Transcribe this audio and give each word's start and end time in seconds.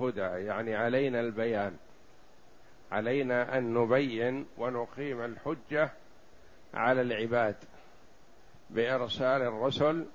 هدى 0.00 0.46
يعني 0.46 0.76
علينا 0.76 1.20
البيان. 1.20 1.76
علينا 2.92 3.58
أن 3.58 3.74
نبين 3.74 4.46
ونقيم 4.58 5.24
الحجة 5.24 5.90
على 6.74 7.00
العباد 7.00 7.56
بإرسال 8.70 9.42
الرسل 9.42 10.06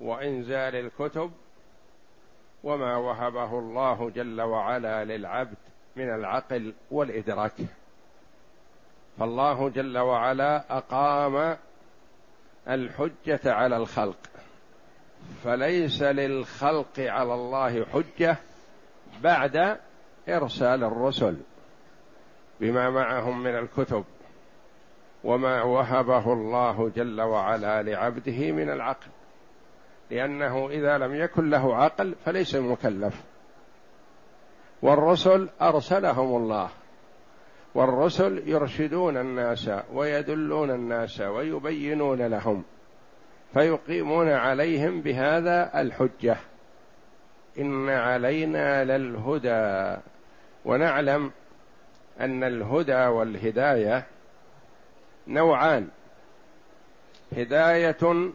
وإنزال 0.00 0.76
الكتب 0.76 1.32
وما 2.64 2.96
وهبه 2.96 3.58
الله 3.58 4.10
جل 4.10 4.40
وعلا 4.40 5.04
للعبد 5.04 5.56
من 5.96 6.14
العقل 6.14 6.74
والإدراك. 6.90 7.56
فالله 9.18 9.68
جل 9.68 9.98
وعلا 9.98 10.78
أقام 10.78 11.56
الحجة 12.68 13.40
على 13.44 13.76
الخلق 13.76 14.18
فليس 15.44 16.02
للخلق 16.02 17.00
على 17.00 17.34
الله 17.34 17.84
حجة 17.84 18.36
بعد 19.22 19.78
إرسال 20.28 20.84
الرسل 20.84 21.36
بما 22.60 22.90
معهم 22.90 23.42
من 23.42 23.58
الكتب 23.58 24.04
وما 25.24 25.62
وهبه 25.62 26.32
الله 26.32 26.90
جل 26.96 27.20
وعلا 27.20 27.82
لعبده 27.82 28.52
من 28.52 28.70
العقل 28.70 29.06
لأنه 30.10 30.68
إذا 30.68 30.98
لم 30.98 31.14
يكن 31.14 31.50
له 31.50 31.76
عقل 31.76 32.14
فليس 32.24 32.54
مكلف. 32.54 33.22
والرسل 34.82 35.48
أرسلهم 35.62 36.36
الله 36.36 36.68
والرسل 37.74 38.42
يرشدون 38.48 39.16
الناس 39.16 39.70
ويدلون 39.92 40.70
الناس 40.70 41.20
ويبينون 41.20 42.22
لهم 42.22 42.64
فيقيمون 43.54 44.28
عليهم 44.28 45.00
بهذا 45.00 45.80
الحجة. 45.80 46.36
إن 47.58 47.88
علينا 47.88 48.84
للهدى. 48.84 50.00
ونعلم 50.64 51.30
أن 52.20 52.44
الهدى 52.44 53.06
والهداية 53.06 54.04
نوعان. 55.28 55.88
هداية 57.36 58.32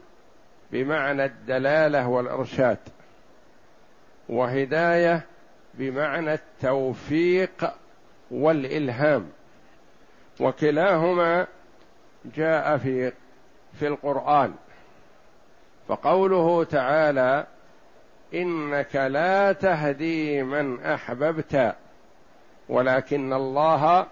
بمعنى 0.71 1.25
الدلالة 1.25 2.07
والإرشاد 2.07 2.77
وهداية 4.29 5.25
بمعنى 5.73 6.33
التوفيق 6.33 7.73
والإلهام. 8.31 9.29
وكلاهما 10.39 11.47
جاء 12.35 12.77
في 12.77 13.11
في 13.79 13.87
القرآن. 13.87 14.53
فقوله 15.87 16.63
تعالى 16.63 17.47
إنك 18.33 18.95
لا 18.95 19.51
تهدي 19.51 20.43
من 20.43 20.83
أحببت 20.83 21.75
ولكن 22.69 23.33
الله 23.33 24.07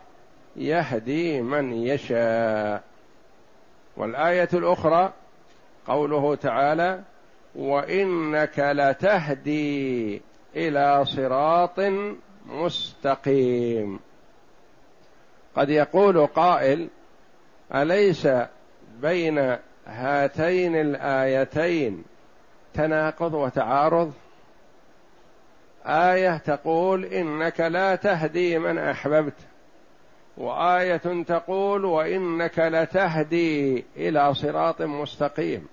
يهدي 0.55 1.41
من 1.41 1.73
يشاء. 1.73 2.83
والآية 3.97 4.49
الأخرى 4.53 5.13
قوله 5.88 6.35
تعالى 6.35 7.02
وإنك 7.55 8.59
لتهدي 8.59 10.22
إلى 10.55 11.05
صراط 11.05 11.79
مستقيم. 12.45 14.00
قد 15.55 15.69
يقول 15.69 16.27
قائل 16.27 16.88
أليس 17.75 18.27
بين 19.02 19.57
هاتين 19.88 20.75
الآيتين؟ 20.75 22.03
تناقض 22.76 23.34
وتعارض 23.34 24.14
آية 25.86 26.38
تقول 26.38 27.06
إنك 27.06 27.59
لا 27.59 27.95
تهدي 27.95 28.59
من 28.59 28.78
أحببت. 28.78 29.34
وآية 30.38 31.23
تقول 31.28 31.86
وإنك 31.86 32.59
لتهدي 32.59 33.85
إلى 33.97 34.34
صراط 34.34 34.81
مستقيم. 34.81 35.68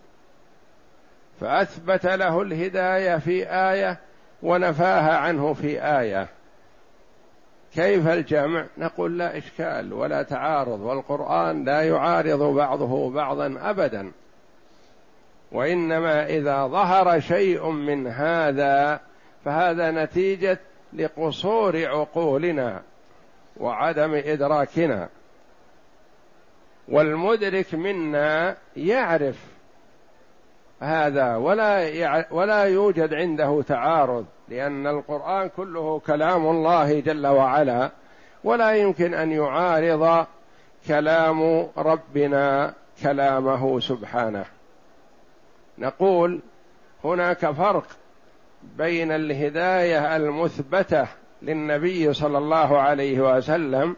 فأثبت 1.41 2.07
له 2.07 2.43
الهداية 2.43 3.19
في 3.19 3.47
آية 3.49 3.99
ونفاها 4.43 5.17
عنه 5.17 5.53
في 5.53 5.83
آية. 5.83 6.29
كيف 7.75 8.09
الجمع؟ 8.09 8.67
نقول 8.79 9.19
لا 9.19 9.39
إشكال 9.39 9.93
ولا 9.93 10.23
تعارض 10.23 10.81
والقرآن 10.81 11.65
لا 11.65 11.83
يعارض 11.83 12.43
بعضه 12.43 13.11
بعضا 13.11 13.57
ابدا. 13.61 14.13
وإنما 15.53 16.27
إذا 16.27 16.67
ظهر 16.67 17.21
شيء 17.21 17.71
من 17.71 18.07
هذا 18.07 19.01
فهذا 19.45 19.91
نتيجة 19.91 20.59
لقصور 20.93 21.87
عقولنا 21.87 22.83
وعدم 23.57 24.15
إدراكنا. 24.15 25.09
والمدرك 26.89 27.75
منا 27.75 28.57
يعرف 28.77 29.37
هذا 30.81 31.37
ولا 31.37 32.25
ولا 32.31 32.65
يوجد 32.65 33.15
عنده 33.15 33.63
تعارض 33.63 34.27
لأن 34.49 34.87
القرآن 34.87 35.49
كله 35.49 35.99
كلام 35.99 36.47
الله 36.47 37.01
جل 37.01 37.27
وعلا 37.27 37.91
ولا 38.45 38.73
يمكن 38.73 39.15
أن 39.15 39.33
يعارض 39.33 40.27
كلام 40.89 41.69
ربنا 41.77 42.75
كلامه 43.03 43.81
سبحانه. 43.81 44.45
نقول 45.83 46.41
هناك 47.05 47.51
فرق 47.51 47.87
بين 48.63 49.13
الهداية 49.13 50.17
المثبتة 50.17 51.07
للنبي 51.43 52.13
صلى 52.13 52.39
الله 52.39 52.79
عليه 52.79 53.37
وسلم 53.37 53.97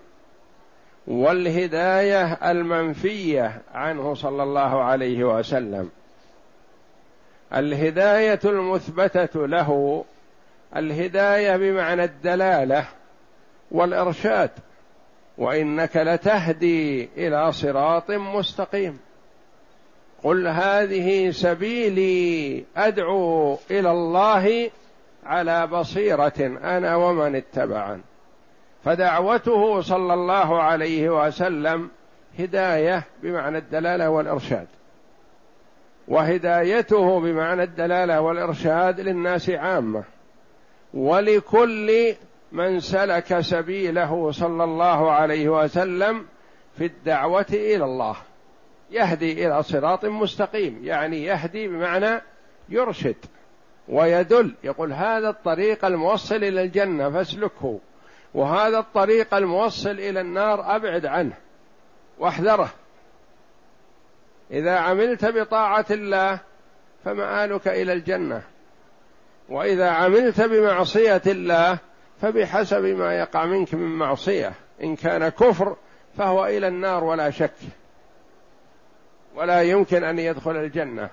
والهداية 1.06 2.32
المنفية 2.32 3.62
عنه 3.74 4.14
صلى 4.14 4.42
الله 4.42 4.82
عليه 4.82 5.24
وسلم. 5.24 5.90
الهداية 7.54 8.40
المثبتة 8.44 9.46
له 9.46 10.04
الهداية 10.76 11.56
بمعنى 11.56 12.04
الدلالة 12.04 12.84
والإرشاد 13.70 14.50
وإنك 15.38 15.96
لتهدي 15.96 17.08
إلى 17.16 17.52
صراط 17.52 18.10
مستقيم. 18.10 18.98
قل 20.24 20.48
هذه 20.48 21.30
سبيلي 21.30 22.64
أدعو 22.76 23.58
إلى 23.70 23.90
الله 23.90 24.70
على 25.26 25.66
بصيرة 25.66 26.58
أنا 26.64 26.96
ومن 26.96 27.36
اتبعن. 27.36 28.00
فدعوته 28.84 29.80
صلى 29.80 30.14
الله 30.14 30.62
عليه 30.62 31.26
وسلم 31.26 31.90
هداية 32.38 33.02
بمعنى 33.22 33.58
الدلالة 33.58 34.10
والإرشاد. 34.10 34.66
وهدايته 36.08 37.20
بمعنى 37.20 37.62
الدلالة 37.62 38.20
والإرشاد 38.20 39.00
للناس 39.00 39.50
عامة. 39.50 40.04
ولكل 40.94 42.14
من 42.52 42.80
سلك 42.80 43.40
سبيله 43.40 44.30
صلى 44.32 44.64
الله 44.64 45.10
عليه 45.10 45.48
وسلم 45.48 46.26
في 46.78 46.84
الدعوة 46.84 47.46
إلى 47.52 47.84
الله. 47.84 48.16
يهدي 48.90 49.46
إلى 49.46 49.62
صراط 49.62 50.04
مستقيم. 50.04 50.80
يعني 50.84 51.24
يهدي 51.24 51.68
بمعنى 51.68 52.22
يرشد 52.68 53.16
ويدل. 53.88 54.54
يقول 54.64 54.92
هذا 54.92 55.28
الطريق 55.28 55.84
الموصل 55.84 56.36
إلى 56.36 56.62
الجنة 56.62 57.10
فاسلكه 57.10 57.80
وهذا 58.34 58.78
الطريق 58.78 59.34
الموصل 59.34 59.90
إلى 59.90 60.20
النار 60.20 60.76
أبعد 60.76 61.06
عنه 61.06 61.34
واحذره. 62.18 62.68
إذا 64.50 64.76
عملت 64.76 65.24
بطاعة 65.24 65.86
الله 65.90 66.40
فمآلك 67.04 67.68
إلى 67.68 67.92
الجنة 67.92 68.42
وإذا 69.48 69.90
عملت 69.90 70.40
بمعصية 70.40 71.22
الله 71.26 71.78
فبحسب 72.22 72.84
ما 72.84 73.14
يقع 73.14 73.44
منك 73.44 73.75
من 73.75 73.96
معصية. 73.98 74.52
إن 74.82 74.96
كان 74.96 75.28
كفر 75.28 75.76
فهو 76.19 76.46
إلى 76.46 76.69
النار 76.69 77.04
ولا 77.04 77.30
شك. 77.30 77.52
ولا 79.34 79.62
يمكن 79.62 80.04
أن 80.04 80.19
يدخل 80.19 80.56
الجنة. 80.56 81.10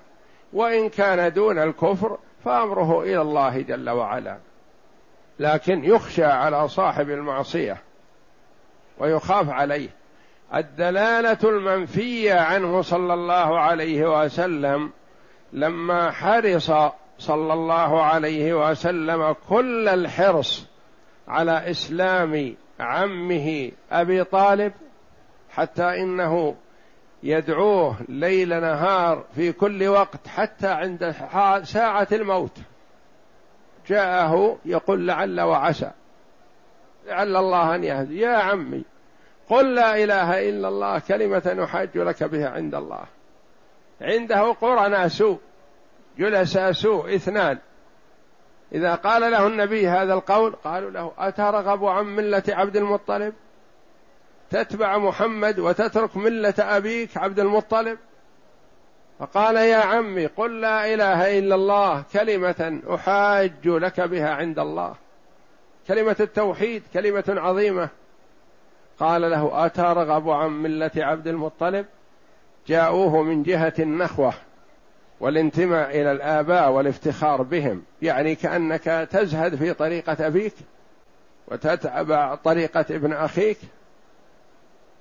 وإن 0.54 0.90
كان 0.90 1.34
دون 1.34 1.60
الكفر 1.60 2.18
فأمره 2.46 3.04
إلى 3.04 3.22
الله 3.22 3.62
جل 3.62 3.90
وعلا. 3.90 4.38
لكن 5.40 5.84
يخشى 5.84 6.26
على 6.26 6.68
صاحب 6.68 7.10
المعصية 7.10 7.78
ويخاف 8.98 9.50
عليه. 9.50 9.90
الدلالة 10.56 11.38
المنفية 11.44 12.34
عنه 12.34 12.82
صلى 12.82 13.14
الله 13.14 13.60
عليه 13.60 14.24
وسلم 14.24 14.92
لما 15.54 16.12
حرص 16.12 16.72
صلى 17.18 17.54
الله 17.54 18.04
عليه 18.04 18.70
وسلم 18.70 19.36
كل 19.50 19.90
الحرص 19.90 20.68
على 21.28 21.70
إسلام 21.72 22.56
عمه 22.80 23.72
أبي 23.92 24.24
طالب 24.24 24.74
حتى 25.50 26.02
إنه 26.02 26.56
يدعوه 27.24 27.96
ليل 28.10 28.62
نهار 28.62 29.24
في 29.36 29.52
كل 29.52 29.88
وقت 29.88 30.28
حتى 30.28 30.68
عند 30.68 31.16
ساعة 31.64 32.08
الموت. 32.12 32.58
جاءه 33.88 34.58
يقول 34.66 35.08
لعل 35.08 35.42
وعسى. 35.42 35.92
لعل 37.08 37.36
الله 37.36 37.76
أن 37.76 37.84
يهدي. 37.84 38.20
يا 38.20 38.38
عمي 38.38 38.84
قل 39.50 39.76
لا 39.76 40.04
إله 40.04 40.50
إلا 40.50 40.68
الله 40.68 41.00
كلمة 41.00 41.64
أحاج 41.64 41.98
لك 41.98 42.24
بها 42.24 42.50
عند 42.50 42.76
الله. 42.76 43.04
عنده 44.02 44.52
قرنا 44.52 45.08
سوء 45.08 45.40
جلساء 46.18 46.72
سوء 46.72 47.16
إثنان. 47.16 47.58
إذا 48.72 48.96
قال 48.96 49.32
له 49.32 49.48
النبي 49.48 49.88
هذا 49.88 50.14
القول 50.14 50.52
قالوا 50.52 50.92
له 50.92 51.12
أترغب 51.18 51.86
عن 51.86 52.06
ملة 52.06 52.44
عبد 52.50 52.78
المطلب؟ 52.78 53.34
تتبع 54.52 54.98
محمد 54.98 55.60
وتترك 55.60 56.18
ملة 56.18 56.54
أبيك 56.60 57.18
عبد 57.18 57.40
المطلب؟ 57.40 57.98
فقال 59.20 59.56
يا 59.56 59.78
عمي 59.78 60.26
قل 60.26 60.62
لا 60.62 60.94
إله 60.94 61.40
إلا 61.40 61.56
الله 61.56 62.04
كلمة 62.14 62.80
أحاج 62.96 63.68
لك 63.68 64.02
بها 64.02 64.30
عند 64.30 64.60
الله. 64.60 64.96
كلمة 65.88 66.16
التوحيد 66.20 66.84
كلمة 66.94 67.24
عظيمة. 67.28 67.90
قال 69.00 69.22
له 69.22 69.66
أترغب 69.66 70.30
عن 70.30 70.50
ملة 70.50 70.92
عبد 70.98 71.28
المطلب؟ 71.28 71.86
جاءوه 72.68 73.22
من 73.24 73.44
جهة 73.44 73.74
النخوة 73.80 74.34
والانتماء 75.20 75.90
إلى 75.90 76.12
الآباء 76.12 76.72
والافتخار 76.72 77.42
بهم 77.42 77.84
يعني 78.02 78.36
كأنك 78.36 79.08
تزهد 79.12 79.56
في 79.56 79.74
طريقة 79.74 80.28
أبيك 80.28 80.54
وتتبع 81.48 82.36
طريقة 82.36 82.86
ابن 82.90 83.14
أخيك. 83.14 83.58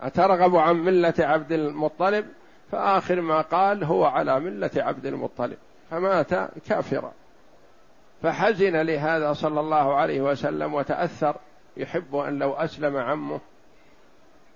أترغب 0.01 0.57
عن 0.57 0.77
ملة 0.77 1.15
عبد 1.19 1.53
المطلب 1.53 2.27
فآخر 2.73 3.21
ما 3.21 3.41
قال 3.41 3.85
هو 3.85 4.05
على 4.05 4.41
ملة 4.41 4.71
عبد 4.77 5.07
المطلب 5.07 5.57
فمات 5.91 6.35
كافرا. 6.69 7.13
فحزن 8.23 8.77
لهذا 8.77 9.33
صلى 9.33 9.61
الله 9.61 9.95
عليه 9.95 10.21
وسلم 10.21 10.75
وتأثر 10.75 11.37
يحب 11.77 12.17
أن 12.17 12.39
لو 12.39 12.53
أسلم 12.53 12.97
عمه 12.97 13.41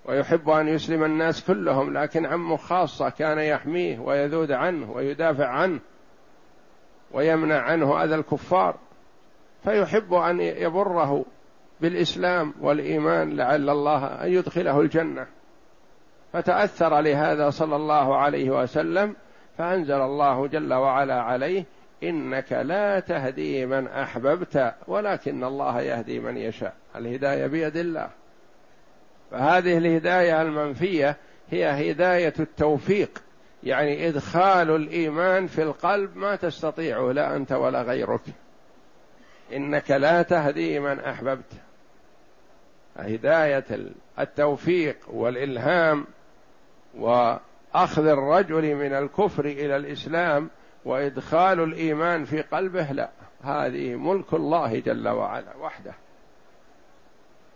ويحب 0.05 0.51
أن 0.51 0.69
يسلم 0.69 1.05
الناس 1.05 1.45
كلهم 1.45 1.99
لكن 1.99 2.27
عمه 2.27 2.57
خاصة 2.57 3.09
كان 3.09 3.39
يحميه 3.39 3.99
ويذود 3.99 4.53
عنه 4.53 4.93
ويدافع 4.93 5.47
عنه 5.47 5.81
ويمنع 7.13 7.61
عنه 7.61 8.05
أذى 8.05 8.15
الكفار 8.15 8.77
فيحب 9.65 10.15
أن 10.15 10.41
يبره 10.41 11.25
بالإسلام 11.85 12.55
والإيمان 12.61 13.37
لعل 13.37 13.71
الله 13.71 14.07
أن 14.07 14.33
يدخله 14.33 14.81
الجنة. 14.81 15.27
فتأثر 16.33 17.01
لهذا 17.01 17.51
صلى 17.51 17.77
الله 17.77 18.17
عليه 18.17 18.51
وسلم 18.51 19.17
فأنزل 19.59 20.01
الله 20.01 20.47
جل 20.47 20.75
وعلا 20.75 21.23
عليه 21.23 21.65
إنك 22.03 22.53
لا 22.53 23.01
تهدي 23.01 23.67
من 23.67 23.87
أحببت 23.87 24.75
ولكن 24.87 25.45
الله 25.45 25.81
يهدي 25.81 26.21
من 26.21 26.37
يشاء. 26.37 26.75
الهداية 26.97 27.47
بيد 27.47 27.77
الله. 27.77 28.09
فهذه 29.31 29.79
الهداية 29.79 30.43
المنفية 30.43 31.17
هي 31.51 31.93
هداية 31.93 32.35
التوفيق 32.41 33.23
يعني 33.63 34.09
إدخال 34.09 34.71
الإيمان 34.71 35.47
في 35.47 35.63
القلب 35.63 36.17
ما 36.17 36.37
تستطيعه 36.37 37.13
لا 37.13 37.37
أنت 37.37 37.53
ولا 37.53 37.83
غيرك. 37.83 38.21
إنك 39.53 39.91
لا 39.91 40.23
تهدي 40.23 40.81
من 40.81 41.01
أحببت. 41.01 41.53
هداية 42.97 43.65
التوفيق 44.19 44.97
والإلهام 45.09 46.05
وأخذ 46.99 48.07
الرجل 48.07 48.75
من 48.75 48.93
الكفر 48.93 49.45
إلى 49.45 49.77
الإسلام 49.77 50.51
وإدخال 50.85 51.61
الإيمان 51.61 52.25
في 52.25 52.43
قلبه 52.43 52.93
لا 52.93 53.11
هذه 53.43 53.95
ملك 53.95 54.35
الله 54.35 54.79
جل 54.79 55.09
وعلا 55.09 55.57
وحده. 55.61 55.95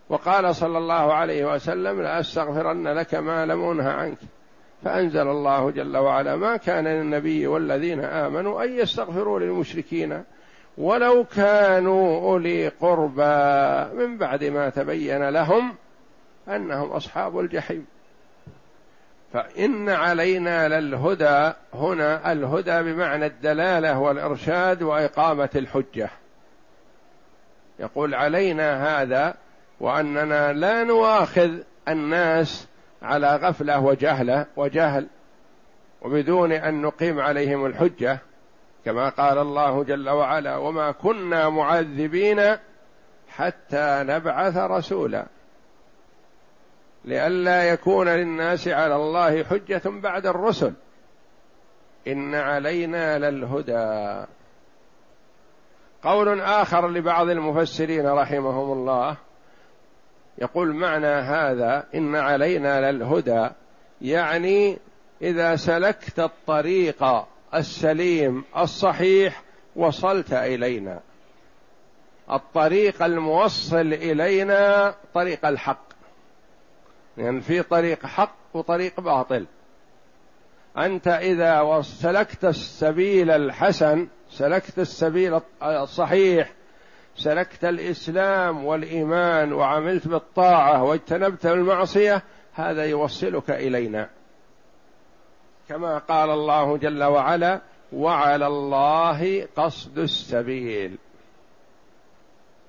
وقال 0.09 0.55
صلى 0.55 0.79
الله 0.79 1.13
عليه 1.13 1.55
وسلم 1.55 2.03
لأستغفرن 2.03 2.89
لك 2.89 3.15
ما 3.15 3.47
لم 3.47 3.71
أنه 3.71 3.91
عنك. 3.91 4.19
فأنزل 4.85 5.29
الله 5.29 5.71
جل 5.71 5.97
وعلا 5.97 6.37
ما 6.37 6.57
كان 6.57 6.85
للنبي 6.85 7.47
والذين 7.47 8.05
آمنوا 8.05 8.65
أن 8.65 8.79
يستغفروا 8.79 9.39
للمشركين 9.41 10.25
ولو 10.79 11.25
كانوا 11.25 12.21
أولي 12.21 12.69
قربى 12.69 13.95
من 13.97 14.19
بعد 14.19 14.45
ما 14.45 14.69
تبين 14.69 15.29
لهم 15.29 15.75
أنهم 16.49 16.91
أصحاب 16.91 17.39
الجحيم. 17.39 17.87
فإن 19.33 19.89
علينا 19.89 20.81
للهدى 20.81 21.53
هنا 21.75 22.33
الهدى 22.33 22.83
بمعنى 22.83 23.27
الدلالة 23.27 23.99
والإرشاد 23.99 24.83
وإقامة 24.83 25.49
الحجة. 25.57 26.11
يقول 27.79 28.15
علينا 28.15 29.03
هذا 29.03 29.35
وأننا 29.81 30.53
لا 30.53 30.85
نواخذ 30.85 31.51
الناس 31.89 32.67
على 33.03 33.37
غفلة 33.37 33.81
وجهلة 33.81 34.47
وجهل 34.57 35.07
وبدون 36.03 36.53
أن 36.53 36.83
نقيم 36.83 37.21
عليهم 37.21 37.67
الحجة. 37.67 38.19
كما 38.89 39.09
قال 39.09 39.39
الله 39.39 39.85
جل 39.85 40.09
وعلا 40.09 40.57
وما 40.57 40.93
كنا 40.93 41.49
معذبين 41.49 42.57
حتى 43.29 44.03
نبعث 44.03 44.57
رسولا. 44.57 45.27
لئلا 47.05 47.65
يكون 47.65 48.09
للناس 48.09 48.69
على 48.69 48.97
الله 48.97 49.45
حجة 49.45 49.83
بعد 49.85 50.27
الرسل. 50.27 50.73
إن 52.07 52.35
علينا 52.35 53.19
للهدى. 53.19 54.27
قول 56.03 56.41
آخر 56.41 56.89
لبعض 56.89 57.29
المفسرين 57.29 58.07
رحمهم 58.07 58.73
الله. 58.73 59.17
يقول 60.39 60.75
معنى 60.75 61.07
هذا 61.07 61.87
إن 61.95 62.17
علينا 62.17 62.91
للهدى. 62.93 63.49
يعني 64.01 64.79
إذا 65.23 65.57
سلكت 65.57 66.19
الطريق 66.19 67.05
السليم 67.55 68.45
الصحيح 68.57 69.43
وصلت 69.77 70.33
إلينا. 70.33 71.01
الطريق 72.31 73.03
الموصل 73.03 73.93
إلينا 73.93 74.95
طريق 75.15 75.47
الحق. 75.47 75.89
يعني 77.19 77.41
في 77.41 77.63
طريق 77.63 78.07
حق 78.07 78.37
وطريق 78.55 79.01
باطل. 79.01 79.47
أنت 80.79 81.09
إذا 81.09 81.83
سلكت 81.83 82.45
السبيل 82.45 83.31
الحسن 83.31 84.09
سلكت 84.31 84.79
السبيل 84.79 85.41
الصحيح 85.63 86.53
سلكت 87.17 87.65
الإسلام 87.65 88.65
والإيمان 88.65 89.53
وعملت 89.53 90.09
بالطاعة 90.09 90.83
واجتنبت 90.83 91.47
المعصية 91.47 92.23
هذا 92.53 92.85
يوصلك 92.85 93.51
إلينا. 93.51 94.11
كما 95.69 95.99
قال 95.99 96.31
الله 96.31 96.77
جل 96.77 97.05
وعلا 97.05 97.61
وعلى 97.93 98.47
الله 98.47 99.49
قصد 99.57 99.99
السبيل. 99.99 100.99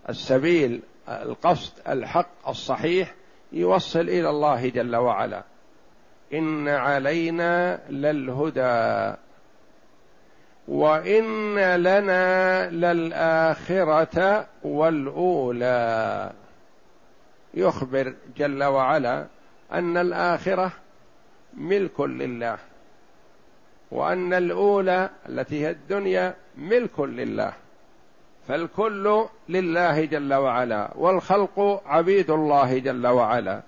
السبيل 0.10 0.82
القصد 1.10 1.74
الحق 1.88 2.50
الصحيح 2.50 3.14
يوصل 3.52 4.00
إلى 4.00 4.30
الله 4.30 4.70
جل 4.70 4.96
وعلا. 4.96 5.44
إن 6.34 6.68
علينا 6.68 7.80
للهدى. 7.90 9.18
وإن 10.68 11.60
لنا 11.76 12.70
للآخرة 12.70 14.48
والأولى. 14.64 16.32
يخبر 17.54 18.14
جل 18.38 18.64
وعلا 18.64 19.26
أن 19.72 19.98
الآخرة 19.98 20.72
ملك 21.54 22.02
لله. 22.02 22.69
وأن 23.92 24.34
الأولى 24.34 25.10
التي 25.30 25.66
هي 25.66 25.70
الدنيا 25.70 26.36
ملك 26.58 27.00
لله 27.00 27.54
فالكل 28.48 29.26
لله 29.50 30.06
جل 30.06 30.34
وعلا 30.34 30.90
والخلق 30.96 31.82
عبيد 31.86 32.30
الله 32.30 32.80
جل 32.80 33.08
وعلا 33.08 33.62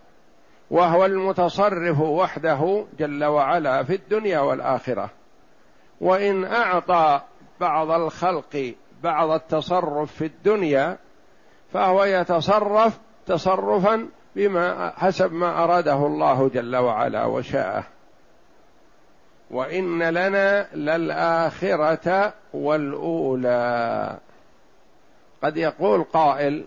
وهو 0.72 1.06
المتصرف 1.06 2.00
وحده 2.00 2.86
جل 3.00 3.24
وعلا 3.24 3.84
في 3.84 3.96
الدنيا 3.96 4.40
والآخرة. 4.40 5.10
وإن 6.02 6.44
أعطى 6.46 7.22
بعض 7.60 7.92
الخلق 7.92 8.74
بعض 9.04 9.30
التصرف 9.30 10.14
في 10.14 10.26
الدنيا 10.26 10.98
فهو 11.74 12.04
يتصرف 12.04 13.00
تصرفا 13.26 14.08
بما 14.36 14.94
حسب 14.98 15.34
ما 15.34 15.64
أراده 15.64 16.06
الله 16.08 16.50
جل 16.50 16.76
وعلا 16.76 17.26
وشاءه. 17.26 17.84
وإن 19.52 20.04
لنا 20.04 20.68
للآخرة 20.74 22.34
والأولى. 22.54 24.18
قد 25.44 25.58
يقول 25.58 26.04
قائل 26.04 26.64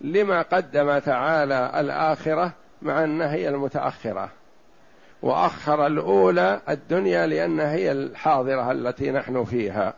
لما 0.00 0.42
قدم 0.42 0.98
تعالى 0.98 1.72
الآخرة 1.80 2.52
مع 2.82 3.04
أنها 3.04 3.32
هي 3.32 3.48
المتأخرة 3.48 4.30
وأخر 5.22 5.86
الأولى 5.86 6.60
الدنيا 6.68 7.26
لأنها 7.26 7.72
هي 7.72 7.92
الحاضرة 7.92 8.72
التي 8.72 9.10
نحن 9.10 9.44
فيها. 9.44 9.94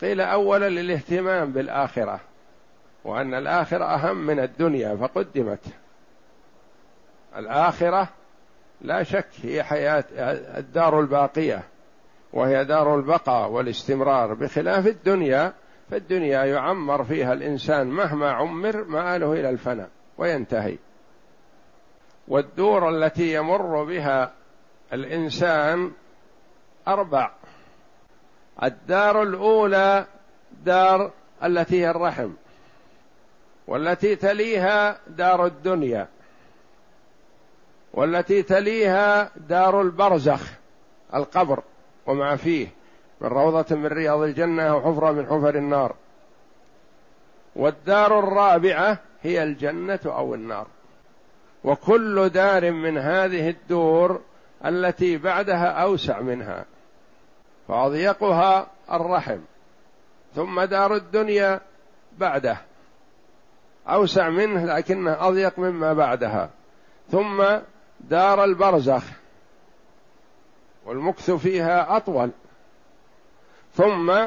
قيل 0.00 0.20
اولا 0.20 0.68
للاهتمام 0.68 1.52
بالآخرة 1.52 2.20
وأن 3.04 3.34
الآخرة 3.34 3.84
أهم 3.84 4.16
من 4.16 4.40
الدنيا 4.40 4.96
فقدمت. 4.96 5.64
الآخرة 7.36 8.08
لا 8.80 9.02
شك 9.02 9.28
هي 9.42 9.62
حياه 9.62 10.04
الدار 10.58 11.00
الباقيه 11.00 11.62
وهي 12.32 12.64
دار 12.64 12.96
البقاء 12.96 13.50
والاستمرار. 13.50 14.34
بخلاف 14.34 14.86
الدنيا 14.86 15.52
فالدنيا 15.90 16.44
يعمر 16.44 17.04
فيها 17.04 17.32
الإنسان 17.32 17.86
مهما 17.86 18.30
عمر 18.30 18.84
مآله 18.84 19.32
إلى 19.32 19.50
الفناء 19.50 19.88
وينتهي. 20.18 20.78
والدور 22.28 22.88
التي 22.88 23.34
يمر 23.34 23.84
بها 23.84 24.32
الإنسان 24.92 25.92
أربع. 26.88 27.30
الدار 28.62 29.22
الأولى 29.22 30.06
دار 30.64 31.10
التي 31.44 31.80
هي 31.80 31.90
الرحم 31.90 32.30
والتي 33.66 34.16
تليها 34.16 34.98
دار 35.08 35.46
الدنيا. 35.46 36.08
والتي 37.96 38.42
تليها 38.42 39.30
دار 39.36 39.80
البرزخ 39.80 40.50
القبر 41.14 41.62
وما 42.06 42.36
فيه 42.36 42.68
من 43.20 43.28
روضة 43.28 43.76
من 43.76 43.86
رياض 43.86 44.20
الجنة 44.20 44.62
أو 44.62 44.80
حفرة 44.80 45.12
من 45.12 45.26
حفر 45.26 45.54
النار. 45.54 45.94
والدار 47.56 48.18
الرابعة 48.18 48.98
هي 49.22 49.42
الجنة 49.42 49.98
أو 50.06 50.34
النار. 50.34 50.66
وكل 51.64 52.28
دار 52.28 52.70
من 52.72 52.98
هذه 52.98 53.48
الدور 53.48 54.20
التي 54.64 55.16
بعدها 55.16 55.66
أوسع 55.66 56.20
منها 56.20 56.64
فأضيقها 57.68 58.66
الرحم. 58.92 59.38
ثم 60.34 60.60
دار 60.60 60.94
الدنيا 60.94 61.60
بعده 62.18 62.56
أوسع 63.88 64.28
منه 64.28 64.64
لكنه 64.64 65.28
أضيق 65.28 65.58
مما 65.58 65.92
بعدها. 65.92 66.50
ثم 67.10 67.44
دار 68.00 68.44
البرزخ 68.44 69.02
والمكث 70.86 71.30
فيها 71.30 71.96
أطول. 71.96 72.30
ثم 73.74 74.26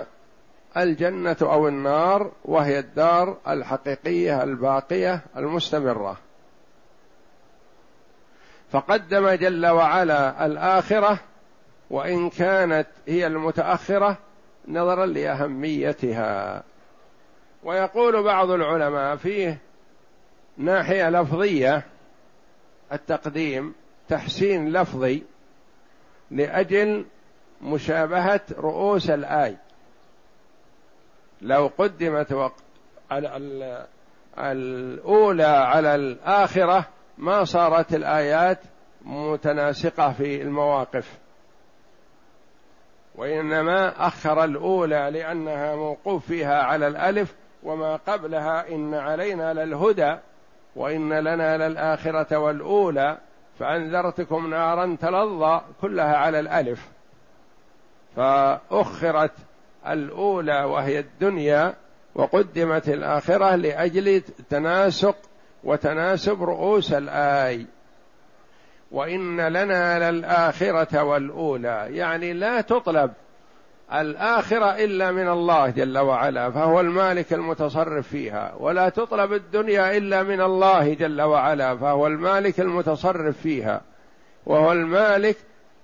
الجنة 0.77 1.37
أو 1.41 1.67
النار 1.67 2.31
وهي 2.45 2.79
الدار 2.79 3.37
الحقيقية 3.47 4.43
الباقية 4.43 5.21
المستمرة. 5.37 6.17
فقدم 8.71 9.29
جل 9.29 9.67
وعلا 9.67 10.45
الآخرة 10.45 11.19
وإن 11.89 12.29
كانت 12.29 12.87
هي 13.07 13.27
المتأخرة 13.27 14.17
نظرا 14.67 15.05
لأهميتها. 15.05 16.63
ويقول 17.63 18.23
بعض 18.23 18.49
العلماء 18.49 19.15
فيه 19.15 19.57
ناحية 20.57 21.09
لفظية 21.09 21.83
التقديم 22.93 23.73
تحسين 24.09 24.71
لفظي 24.71 25.23
لأجل 26.31 27.05
مشابهة 27.61 28.41
رؤوس 28.57 29.09
الآي. 29.09 29.57
لو 31.41 31.71
قدمت 31.77 32.33
وق... 32.33 32.53
الأولى 34.37 35.43
على 35.43 35.95
الآخرة 35.95 36.87
ما 37.17 37.43
صارت 37.43 37.93
الآيات 37.93 38.59
متناسقة 39.01 40.11
في 40.11 40.41
المواقف. 40.41 41.17
وإنما 43.15 44.07
أخر 44.07 44.43
الأولى 44.43 45.09
لأنها 45.11 45.75
موقوف 45.75 46.25
فيها 46.25 46.63
على 46.63 46.87
الألف 46.87 47.35
وما 47.63 47.95
قبلها 47.95 48.69
إن 48.69 48.93
علينا 48.93 49.53
للهدى. 49.53 50.17
وإن 50.79 51.13
لنا 51.13 51.67
للآخرة 51.67 52.37
والأولى 52.37 53.17
فأنذرتكم 53.59 54.49
نارا 54.49 54.97
تلظى 55.01 55.61
كلها 55.81 56.17
على 56.17 56.39
الألف. 56.39 56.87
فأخرت 58.15 59.31
الأولى 59.87 60.63
وهي 60.63 60.99
الدنيا 60.99 61.73
وقدمت 62.15 62.89
الآخرة 62.89 63.55
لأجل 63.55 64.21
تناسق 64.49 65.15
وتناسب 65.63 66.43
رؤوس 66.43 66.93
الآي. 66.93 67.65
وإن 68.91 69.41
لنا 69.47 70.11
للآخرة 70.11 71.03
والأولى 71.03 71.87
يعني 71.89 72.33
لا 72.33 72.61
تطلب 72.61 73.11
الآخرة 73.93 74.65
إلا 74.65 75.11
من 75.11 75.29
الله 75.29 75.69
جل 75.69 75.97
وعلا 75.97 76.51
فهو 76.51 76.79
المالك 76.79 77.33
المتصرف 77.33 78.07
فيها. 78.07 78.53
ولا 78.59 78.89
تطلب 78.89 79.33
الدنيا 79.33 79.97
إلا 79.97 80.23
من 80.23 80.41
الله 80.41 80.93
جل 80.93 81.21
وعلا 81.21 81.77
فهو 81.77 82.07
المالك 82.07 82.59
المتصرف 82.59 83.37
فيها. 83.37 83.81
وهو 84.45 84.71
المالك 84.71 85.37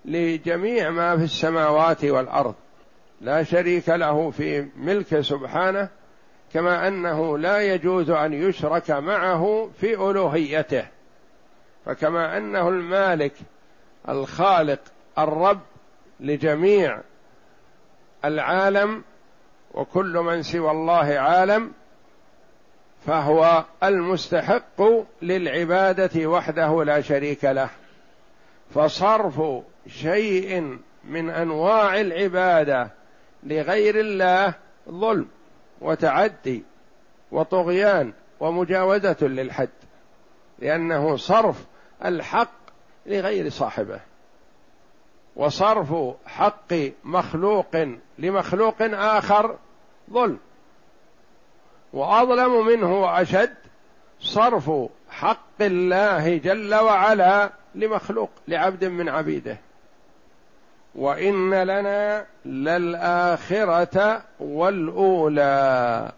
لجميع 0.06 0.90
ما 0.90 1.18
في 1.18 1.24
السماوات 1.24 2.06
والأرض. 2.06 2.56
لا 3.22 3.44
شريك 3.44 3.90
له 3.90 4.32
في 4.32 4.68
ملكه 4.78 5.22
سبحانه 5.22 5.90
كما 6.54 6.88
أنه 6.88 7.38
لا 7.38 7.62
يجوز 7.62 8.10
أن 8.10 8.34
يشرك 8.34 8.92
معه 8.92 9.70
في 9.80 9.94
ألوهيته. 9.94 10.86
فكما 11.86 12.38
أنه 12.38 12.70
المالك 12.70 13.34
الخالق 14.10 14.80
الرب 15.18 15.60
لجميع 16.20 17.00
العالم 18.28 19.04
وكل 19.74 20.18
من 20.18 20.44
سوى 20.44 20.72
الله 20.72 21.20
عالم 21.20 21.72
فهو 23.06 23.66
المستحق 23.84 24.82
للعبادة 25.22 26.28
وحده 26.28 26.84
لا 26.84 27.02
شريك 27.02 27.46
له. 27.46 27.70
فصرف 28.76 29.42
شيء 29.88 30.78
من 31.04 31.30
أنواع 31.30 32.02
العبادة 32.02 32.90
لغير 33.44 34.00
الله 34.00 34.54
ظلم 34.90 35.28
وتعدي 35.82 36.64
وطغيان 37.32 38.14
ومجاوزة 38.40 39.18
للحد 39.22 39.70
لأنه 40.60 41.18
صرف 41.18 41.66
الحق 42.06 42.54
لغير 43.06 43.50
صاحبه. 43.50 44.00
وصرف 45.36 45.94
حق 46.26 46.74
مخلوق 47.04 47.88
لمخلوق 48.20 48.76
آخر 48.82 49.56
ظلم. 50.12 50.38
وأظلم 51.94 52.68
منه 52.68 53.02
وأشد 53.02 53.54
صرف 54.20 54.72
حق 55.10 55.62
الله 55.62 56.38
جل 56.38 56.76
وعلا 56.76 57.50
لمخلوق 57.76 58.30
لعبد 58.48 58.86
من 58.86 59.10
عبيده. 59.10 59.58
وإن 60.96 61.54
لنا 61.54 62.26
للآخرة 62.46 64.22
والأولى 64.40 66.12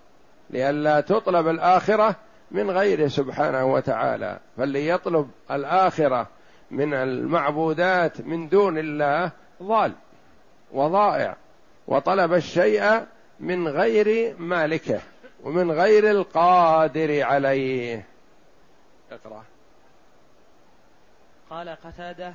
لئلا 0.50 1.02
تطلب 1.02 1.48
الآخرة 1.48 2.16
من 2.52 2.72
غيره 2.72 3.08
سبحانه 3.08 3.66
وتعالى. 3.66 4.40
فاللي 4.58 4.88
يطلب 4.88 5.30
الآخرة 5.52 6.28
من 6.72 6.94
المعبودات 6.94 8.22
من 8.22 8.50
دون 8.50 8.78
الله 8.78 9.32
ضال 9.64 9.94
وضائع 10.72 11.36
وطلب 11.88 12.34
الشيء 12.34 13.06
من 13.40 13.68
غير 13.68 14.36
مالكه 14.38 15.02
ومن 15.44 15.72
غير 15.72 16.12
القادر 16.12 17.24
عليه. 17.24 18.06
اقرأ. 19.12 19.44
قال 21.50 21.70
قتادة 21.70 22.34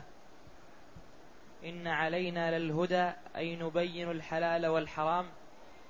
إن 1.64 1.86
علينا 1.86 2.58
للهدى 2.58 3.10
أي 3.36 3.56
نبين 3.56 4.10
الحلال 4.10 4.66
والحرام. 4.66 5.26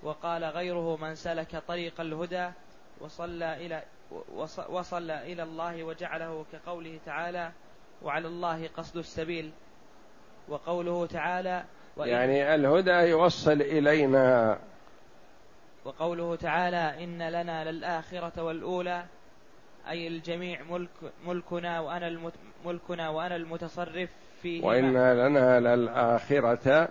وقال 0.02 0.44
غيره 0.44 0.96
من 0.96 1.14
سلك 1.14 1.62
طريق 1.68 2.00
الهدى 2.00 2.50
وصلى 3.00 3.66
إلى 3.66 3.82
وصل 4.68 5.10
إلى 5.10 5.42
الله 5.42 5.84
وجعله 5.84 6.44
كقوله 6.52 6.98
تعالى 7.06 7.52
وعلى 8.04 8.28
الله 8.28 8.68
قصد 8.76 8.96
السبيل. 8.96 9.50
وقوله 10.48 11.06
تعالى 11.06 11.64
يعني 11.96 12.54
الهدى 12.54 13.10
يوصل 13.10 13.62
إلينا. 13.62 14.58
وقوله 15.84 16.36
تعالى 16.36 17.04
إن 17.04 17.22
لنا 17.22 17.70
للآخرة 17.70 18.42
والأولى 18.42 19.04
أي 19.88 20.08
الجميع 20.08 20.62
ملك 20.62 20.88
ملكنا 21.26 21.80
وأنا 21.80 22.08
المت 22.08 22.32
ملكنا 22.64 23.08
وأنا 23.08 23.36
المتصرف 23.36 24.10
فيه 24.42 24.64
وإن 24.64 25.12
لنا 25.12 25.60
للآخرة 25.60 26.88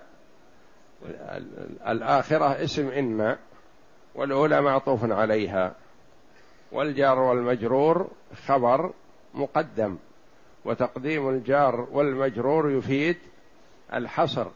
الآخرة 1.88 2.64
اسم 2.64 2.88
إن 2.88 3.38
والأولى 4.16 4.62
معطوف 4.62 5.12
عليها. 5.12 5.76
والجار 6.72 7.20
والمجرور 7.20 8.12
خبر 8.46 8.94
مقدم. 9.34 9.98
وتقديم 10.66 11.30
الجار 11.30 11.88
والمجرور 11.92 12.72
يفيد 12.72 13.18
الحصر. 13.94 14.48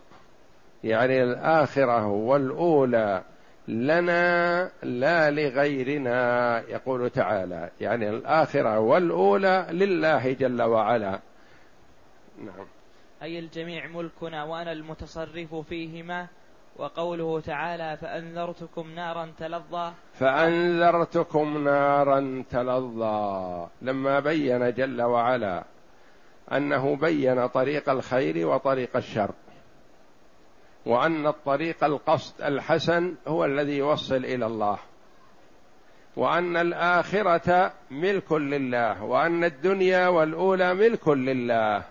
يعني 0.84 1.24
الآخرة 1.24 2.08
والأولى 2.08 3.24
لنا 3.68 4.64
لا 4.84 5.32
لغيرنا 5.32 6.60
يقول 6.60 7.10
تعالى. 7.10 7.70
يعني 7.82 8.10
الآخرة 8.10 8.80
والأولى 8.80 9.68
لله 9.72 10.34
جل 10.34 10.62
وعلا. 10.62 11.20
نعم. 12.38 12.66
أي 13.24 13.40
الجميع 13.40 13.88
ملكنا 13.88 14.44
وأنا 14.44 14.72
المتصرف 14.72 15.56
فيهما؟ 15.56 16.28
وقوله 16.76 17.40
تعالى 17.40 17.98
فأنذرتكم 17.98 18.92
نارا 18.96 19.32
تلظى. 19.40 19.92
فأنذرتكم 20.14 21.64
نارا 21.64 22.44
تلظى 22.50 23.68
لما 23.82 24.20
بين 24.20 24.74
جل 24.74 25.02
وعلا. 25.02 25.64
أنه 26.52 26.96
بين 26.96 27.48
طريق 27.48 27.90
الخير 27.90 28.48
وطريق 28.48 28.98
الشر 28.98 29.32
وأن 30.86 31.28
الطريق 31.28 31.84
القصد 31.84 32.42
الحسن 32.42 33.16
هو 33.28 33.46
الذي 33.46 33.78
يوصل 33.78 34.16
إلى 34.26 34.46
الله 34.46 34.78
وأن 36.16 36.58
الآخرة 36.58 37.74
ملك 37.92 38.32
لله 38.32 39.04
وأن 39.04 39.44
الدنيا 39.44 40.08
والأولى 40.08 40.74
ملك 40.74 41.08
لله. 41.08 41.84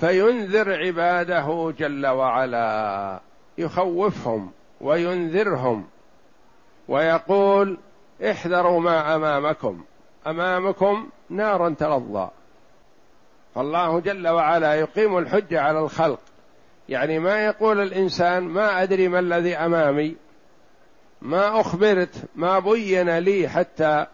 فينذر 0.00 0.86
عباده 0.86 1.74
جل 1.78 2.06
وعلا 2.06 3.20
يخوفهم 3.58 4.52
وينذرهم 4.80 5.86
ويقول 6.88 7.78
احذروا 8.30 8.80
ما 8.80 9.14
أمامكم 9.14 9.84
أمامكم 10.26 11.08
نار 11.30 11.74
تلظى. 11.74 12.30
فالله 13.54 14.00
جل 14.00 14.28
وعلا 14.28 14.74
يقيم 14.74 15.18
الحجه 15.18 15.60
على 15.60 15.80
الخلق. 15.80 16.20
يعني 16.88 17.18
ما 17.18 17.44
يقول 17.44 17.80
الإنسان 17.80 18.42
ما 18.42 18.82
أدري 18.82 19.08
ما 19.08 19.18
الذي 19.18 19.56
أمامي 19.56 20.16
ما 21.22 21.60
أخبرت 21.60 22.14
ما 22.34 22.58
بين 22.58 23.18
لي 23.18 23.48
حتى 23.48 24.06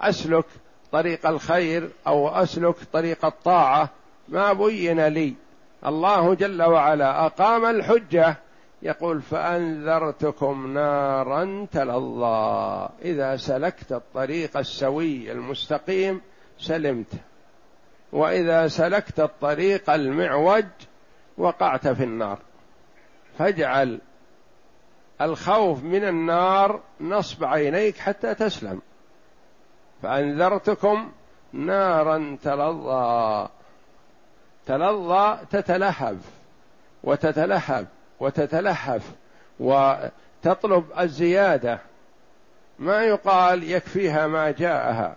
أسلك 0.00 0.44
طريق 0.92 1.26
الخير 1.26 1.90
أو 2.06 2.28
أسلك 2.28 2.74
طريق 2.92 3.24
الطاعة 3.24 3.88
ما 4.28 4.52
بين 4.52 5.06
لي. 5.06 5.34
الله 5.86 6.34
جل 6.34 6.62
وعلا 6.62 7.26
أقام 7.26 7.64
الحجة 7.64 8.36
يقول 8.82 9.22
فأنذرتكم 9.22 10.74
نارا 10.74 11.66
تلظى 11.72 12.88
إذا 13.02 13.36
سلكت 13.36 13.92
الطريق 13.92 14.56
السوي 14.56 15.32
المستقيم 15.32 16.20
سلمت. 16.58 17.12
وإذا 18.14 18.68
سلكت 18.68 19.20
الطريق 19.20 19.90
المعوج 19.90 20.64
وقعت 21.38 21.88
في 21.88 22.04
النار. 22.04 22.38
فاجعل 23.38 24.00
الخوف 25.20 25.82
من 25.82 26.04
النار 26.04 26.80
نصب 27.00 27.44
عينيك 27.44 27.98
حتى 27.98 28.34
تسلم. 28.34 28.82
فأنذرتكم 30.02 31.12
نارا 31.52 32.38
تلظى. 32.42 33.48
تلظى 34.66 35.38
تتلهف 35.50 36.16
وتتلهف 37.04 37.86
وتتلهف 38.20 39.10
وتطلب 39.60 40.84
الزيادة. 41.00 41.78
ما 42.78 43.02
يقال 43.02 43.70
يكفيها 43.70 44.26
ما 44.26 44.50
جاءها. 44.50 45.16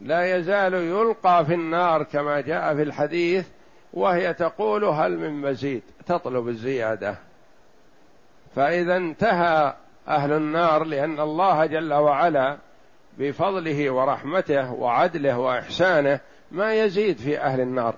لا 0.00 0.36
يزال 0.36 0.74
يلقى 0.74 1.46
في 1.46 1.54
النار 1.54 2.02
كما 2.02 2.40
جاء 2.40 2.74
في 2.74 2.82
الحديث 2.82 3.46
وهي 3.92 4.34
تقول 4.34 4.84
هل 4.84 5.18
من 5.18 5.40
مزيد؟ 5.40 5.82
تطلب 6.06 6.48
الزيادة. 6.48 7.16
فإذا 8.56 8.96
انتهى 8.96 9.74
أهل 10.08 10.32
النار 10.32 10.84
لأن 10.84 11.20
الله 11.20 11.66
جل 11.66 11.92
وعلا 11.92 12.58
بفضله 13.18 13.90
ورحمته 13.90 14.72
وعدله 14.72 15.38
وإحسانه 15.38 16.20
ما 16.50 16.74
يزيد 16.74 17.18
في 17.18 17.38
أهل 17.38 17.60
النار. 17.60 17.94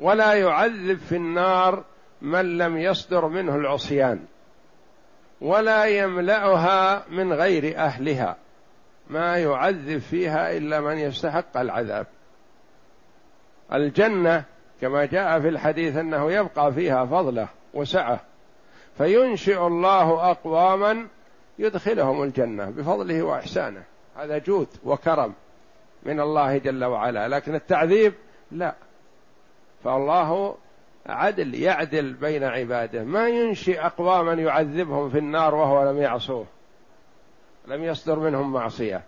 ولا 0.00 0.32
يعذب 0.32 0.98
في 0.98 1.16
النار 1.16 1.84
من 2.22 2.58
لم 2.58 2.78
يصدر 2.78 3.28
منه 3.28 3.56
العصيان 3.56 4.24
ولا 5.40 5.84
يملأها 5.84 7.04
من 7.10 7.32
غير 7.32 7.78
أهلها. 7.78 8.36
ما 9.10 9.36
يعذب 9.36 9.98
فيها 9.98 10.56
إلا 10.56 10.80
من 10.80 10.98
يستحق 10.98 11.56
العذاب. 11.56 12.06
الجنة 13.72 14.44
كما 14.80 15.04
جاء 15.04 15.40
في 15.40 15.48
الحديث 15.48 15.96
أنه 15.96 16.32
يبقى 16.32 16.72
فيها 16.72 17.04
فضلة 17.04 17.48
وسعة 17.74 18.20
فينشئ 18.98 19.66
الله 19.66 20.30
أقواما 20.30 21.06
يدخلهم 21.58 22.22
الجنة 22.22 22.70
بفضله 22.70 23.22
وإحسانه. 23.22 23.82
هذا 24.16 24.38
جود 24.38 24.68
وكرم 24.84 25.32
من 26.02 26.20
الله 26.20 26.58
جل 26.58 26.84
وعلا. 26.84 27.28
لكن 27.28 27.54
التعذيب 27.54 28.14
لا. 28.50 28.74
فالله 29.84 30.56
عدل 31.06 31.54
يعدل 31.54 32.12
بين 32.12 32.44
عباده. 32.44 33.04
ما 33.04 33.28
ينشئ 33.28 33.80
أقواما 33.86 34.32
يعذبهم 34.32 35.10
في 35.10 35.18
النار 35.18 35.54
وهو 35.54 35.90
لم 35.90 35.98
يعصوه. 35.98 36.46
لم 37.66 37.84
يصدر 37.84 38.18
منهم 38.18 38.52
معصية. 38.52 39.02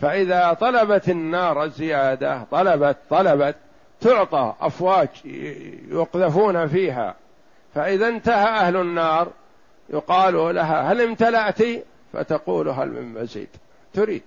فإذا 0.00 0.52
طلبت 0.52 1.08
النار 1.08 1.64
الزياده 1.64 2.42
طلبت 2.50 2.96
طلبت 3.10 3.56
تعطى 4.00 4.54
أفواج 4.60 5.08
يقذفون 5.88 6.66
فيها. 6.66 7.14
فإذا 7.74 8.08
انتهى 8.08 8.48
أهل 8.48 8.76
النار 8.76 9.28
يقال 9.90 10.54
لها 10.54 10.92
هل 10.92 11.00
امتلأت؟ 11.00 11.62
فتقول 12.12 12.68
هل 12.68 12.88
من 12.88 13.14
مزيد. 13.14 13.48
تريد. 13.92 14.22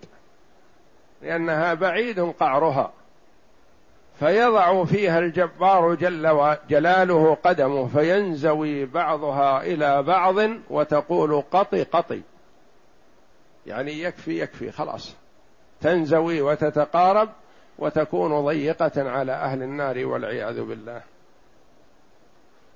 لأنها 1.21 1.73
بعيد 1.73 2.19
قعرها. 2.19 2.91
فيضع 4.19 4.86
فيها 4.86 5.19
الجبار 5.19 5.95
جل 5.95 6.56
جلاله 6.69 7.38
قدمه 7.43 7.88
فينزوي 7.88 8.86
بعضها 8.86 9.62
إلى 9.63 10.03
بعض 10.03 10.36
وتقول 10.69 11.43
قطي 11.51 11.84
قطي. 11.84 12.21
يعني 13.67 14.01
يكفي 14.01 14.39
يكفي 14.41 14.71
خلاص. 14.71 15.15
تنزوي 15.82 16.41
وتتقارب 16.41 17.30
وتكون 17.80 18.45
ضيقة 18.45 19.10
على 19.10 19.32
أهل 19.32 19.63
النار 19.63 20.06
والعياذ 20.06 20.62
بالله. 20.62 21.01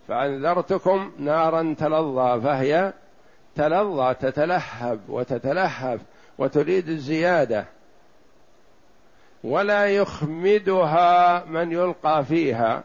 فأنذرتكم 0.07 1.11
نارا 1.19 1.75
تلظى 1.79 2.41
فهي 2.41 2.93
تلظى 3.55 4.13
تتلهب 4.13 4.99
وتتلهب 5.09 5.99
وتريد 6.37 6.89
الزيادة. 6.89 7.65
ولا 9.43 9.85
يخمدها 9.85 11.45
من 11.45 11.71
يلقى 11.71 12.25
فيها. 12.25 12.83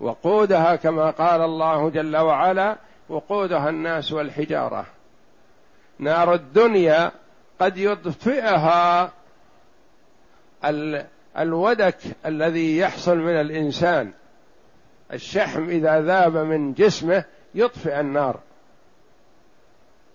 وقودها 0.00 0.76
كما 0.76 1.10
قال 1.10 1.40
الله 1.40 1.90
جل 1.90 2.16
وعلا 2.16 2.76
وقودها 3.08 3.68
الناس 3.68 4.12
والحجارة. 4.12 4.86
نار 5.98 6.34
الدنيا 6.34 7.12
قد 7.60 7.76
يطفئها 7.78 9.12
الودك 11.38 11.98
الذي 12.26 12.78
يحصل 12.78 13.16
من 13.16 13.40
الإنسان. 13.40 14.12
الشحم 15.12 15.68
إذا 15.68 16.00
ذاب 16.00 16.36
من 16.36 16.72
جسمه 16.72 17.24
يطفئ 17.54 18.00
النار. 18.00 18.40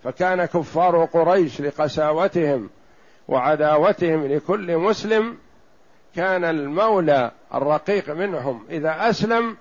فكان 0.04 0.46
كفار 0.46 1.06
قريش 1.06 1.62
لقساوتهم 1.62 2.70
وعداوتهم 3.28 4.28
لكل 4.28 4.78
مسلم 4.78 5.38
كان 6.16 6.44
المولى 6.44 7.32
الرقيق 7.54 8.10
منهم. 8.10 8.66
إذا 8.70 9.10
أسلم 9.10 9.58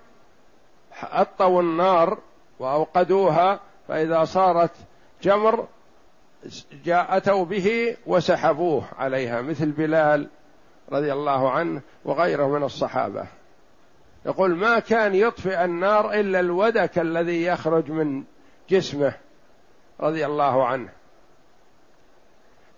اطوا 1.02 1.62
النار 1.62 2.18
وأوقدوها 2.58 3.60
فإذا 3.88 4.24
صارت 4.24 4.70
جمر 5.22 5.66
جاء 6.84 7.16
اتوا 7.16 7.44
به 7.44 7.96
وسحبوه 8.06 8.84
عليها 8.98 9.42
مثل 9.42 9.70
بلال 9.70 10.28
رضي 10.92 11.12
الله 11.12 11.50
عنه 11.50 11.80
وغيره 12.04 12.48
من 12.48 12.62
الصحابة. 12.62 13.26
يقول 14.26 14.56
ما 14.56 14.78
كان 14.78 15.14
يطفئ 15.14 15.64
النار 15.64 16.12
إلا 16.12 16.40
الودك 16.40 16.98
الذي 16.98 17.42
يخرج 17.42 17.90
من 17.90 18.24
جسمه 18.70 19.14
رضي 20.00 20.26
الله 20.26 20.66
عنه. 20.66 20.88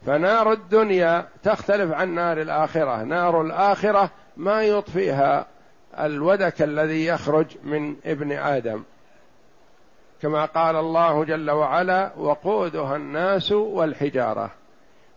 فنار 0.06 0.52
الدنيا 0.52 1.28
تختلف 1.42 1.92
عن 1.92 2.14
نار 2.14 2.40
الآخرة. 2.40 3.02
نار 3.02 3.42
الآخرة 3.42 4.10
ما 4.36 4.62
يطفئها 4.62 5.46
الودك 5.98 6.62
الذي 6.62 7.06
يخرج 7.06 7.46
من 7.64 7.96
ابن 8.04 8.32
آدم. 8.32 8.82
كما 10.22 10.44
قال 10.44 10.76
الله 10.76 11.24
جل 11.24 11.50
وعلا 11.50 12.12
وقودها 12.16 12.96
الناس 12.96 13.52
والحجارة 13.52 14.50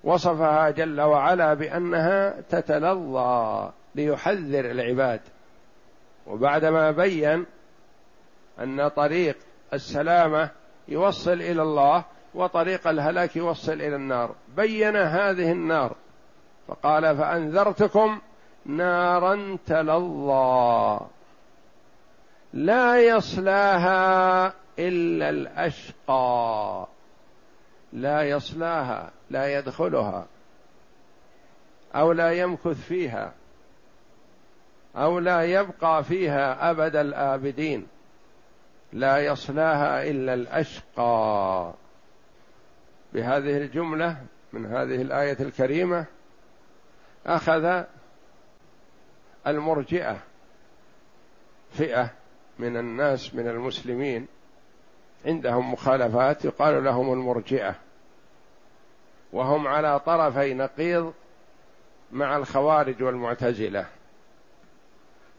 وصفها 0.03 0.69
جل 0.69 1.01
وعلا 1.01 1.53
بأنها 1.53 2.41
تتلظى 2.49 3.71
ليحذر 3.95 4.71
العباد. 4.71 5.21
وبعدما 6.27 6.91
بين 6.91 7.45
أن 8.59 8.87
طريق 8.87 9.37
السلامة 9.73 10.49
يوصل 10.87 11.33
إلى 11.33 11.61
الله 11.61 12.03
وطريق 12.33 12.87
الهلاك 12.87 13.35
يوصل 13.35 13.73
إلى 13.73 13.95
النار. 13.95 14.35
بين 14.57 14.95
هذه 14.95 15.51
النار. 15.51 15.95
فقال 16.67 17.17
فأنذرتكم 17.17 18.19
نارا 18.65 19.57
تلظى. 19.65 20.99
لا 22.53 23.01
يصلاها 23.01 24.53
إلا 24.79 25.29
الأشقى. 25.29 26.87
لا 27.93 28.21
يصلاها 28.21 29.11
لا 29.29 29.59
يدخلها 29.59 30.27
أو 31.95 32.11
لا 32.11 32.31
يمكث 32.31 32.87
فيها 32.87 33.33
أو 34.95 35.19
لا 35.19 35.43
يبقى 35.43 36.03
فيها 36.03 36.71
أبد 36.71 36.95
الآبدين. 36.95 37.87
لا 38.93 39.25
يصلاها 39.25 40.03
إلا 40.09 40.33
الأشقى. 40.33 41.73
بهذه 43.13 43.57
الجملة 43.57 44.17
من 44.53 44.65
هذه 44.65 45.01
الآية 45.01 45.37
الكريمة 45.39 46.05
أخذ 47.25 47.83
المرجئة 49.47 50.17
فئة 51.71 52.09
من 52.59 52.77
الناس 52.77 53.35
من 53.35 53.47
المسلمين 53.47 54.27
عندهم 55.25 55.73
مخالفات 55.73 56.45
يقال 56.45 56.83
لهم 56.83 57.13
المرجئة. 57.13 57.75
وهم 59.33 59.67
على 59.67 59.99
طرفي 59.99 60.53
نقيض 60.53 61.13
مع 62.11 62.37
الخوارج 62.37 63.03
والمعتزلة. 63.03 63.85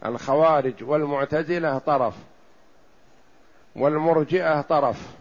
الخوارج 0.04 0.74
والمعتزلة 0.82 1.78
طرف 1.78 2.14
والمرجئة 3.76 4.60
طرف. 4.60 5.16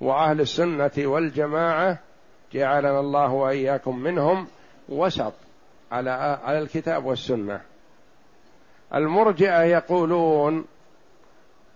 وأهل 0.00 0.40
السنة 0.40 0.92
والجماعة 0.98 1.98
جعلنا 2.52 3.00
الله 3.00 3.32
وإياكم 3.32 3.98
منهم 3.98 4.48
وسط 4.88 5.32
على 5.92 6.10
على 6.44 6.58
الكتاب 6.58 7.04
والسنة. 7.04 7.60
المرجئة 8.94 9.62
يقولون 9.62 10.64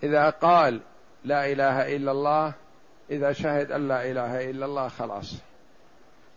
إذا 0.02 0.30
قال 0.30 0.80
لا 1.24 1.52
إله 1.52 1.96
إلا 1.96 2.12
الله 2.12 2.52
إذا 3.10 3.32
شهد 3.32 3.72
أن 3.72 3.88
لا 3.88 4.10
إله 4.10 4.50
إلا 4.50 4.66
الله 4.66 4.88
خلاص. 4.88 5.34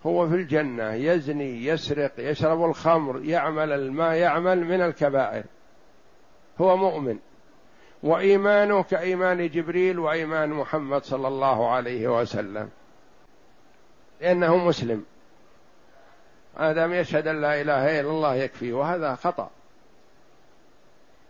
هو 0.06 0.30
في 0.30 0.36
الجنة 0.36 0.94
يزني 0.94 1.66
يسرق 1.66 2.12
يشرب 2.18 2.66
الخمر 2.66 3.22
يعمل 3.24 3.92
ما 3.92 4.16
يعمل 4.16 4.66
من 4.66 4.82
الكبائر. 4.82 5.44
هو 6.62 6.78
مؤمن. 6.78 7.20
وإيمانه 8.04 8.84
كإيمان 8.84 9.50
جبريل 9.50 10.00
وإيمان 10.00 10.50
محمد 10.50 11.04
صلى 11.04 11.28
الله 11.28 11.70
عليه 11.70 12.20
وسلم. 12.20 12.70
لأنه 14.22 14.58
مسلم. 14.58 15.06
آدم 16.58 16.94
يشهد 16.94 17.28
أن 17.28 17.42
لا 17.42 17.62
إله 17.62 18.00
إلا 18.00 18.10
الله 18.10 18.36
يكفي 18.36 18.74
وهذا 18.74 19.16
خطأ. 19.16 19.50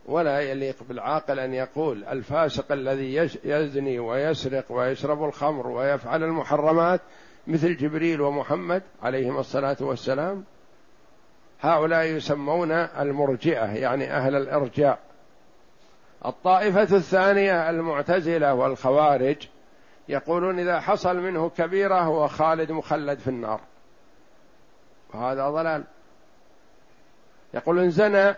ولا 0.06 0.40
يليق 0.40 0.76
بالعاقل 0.90 1.40
أن 1.40 1.54
يقول 1.54 2.04
الفاسق 2.04 2.72
الذي 2.72 3.16
يزني 3.44 4.00
ويسرق 4.00 4.66
ويشرب 4.70 5.24
الخمر 5.24 5.68
ويفعل 5.68 6.24
المحرمات 6.24 7.02
مثل 7.48 7.78
جبريل 7.78 8.22
ومحمد 8.22 8.84
عليهم 9.04 9.38
الصلاة 9.38 9.78
والسلام. 9.82 10.44
هؤلاء 11.62 12.04
يسمون 12.04 12.72
المرجئة 12.72 13.66
يعني 13.66 14.12
أهل 14.12 14.36
الإرجاء. 14.36 15.00
الطائفة 16.26 16.96
الثانية 16.98 17.70
المعتزلة 17.70 18.54
والخوارج 18.54 19.48
يقولون 20.10 20.60
إذا 20.60 20.80
حصل 20.80 21.18
منه 21.18 21.50
كبيرة 21.50 22.00
هو 22.00 22.28
خالد 22.28 22.72
مخلد 22.72 23.20
في 23.20 23.28
النار. 23.28 23.62
وهذا 25.14 25.50
ضلال. 25.50 25.84
يقولون 27.54 27.90
زنى 27.90 28.36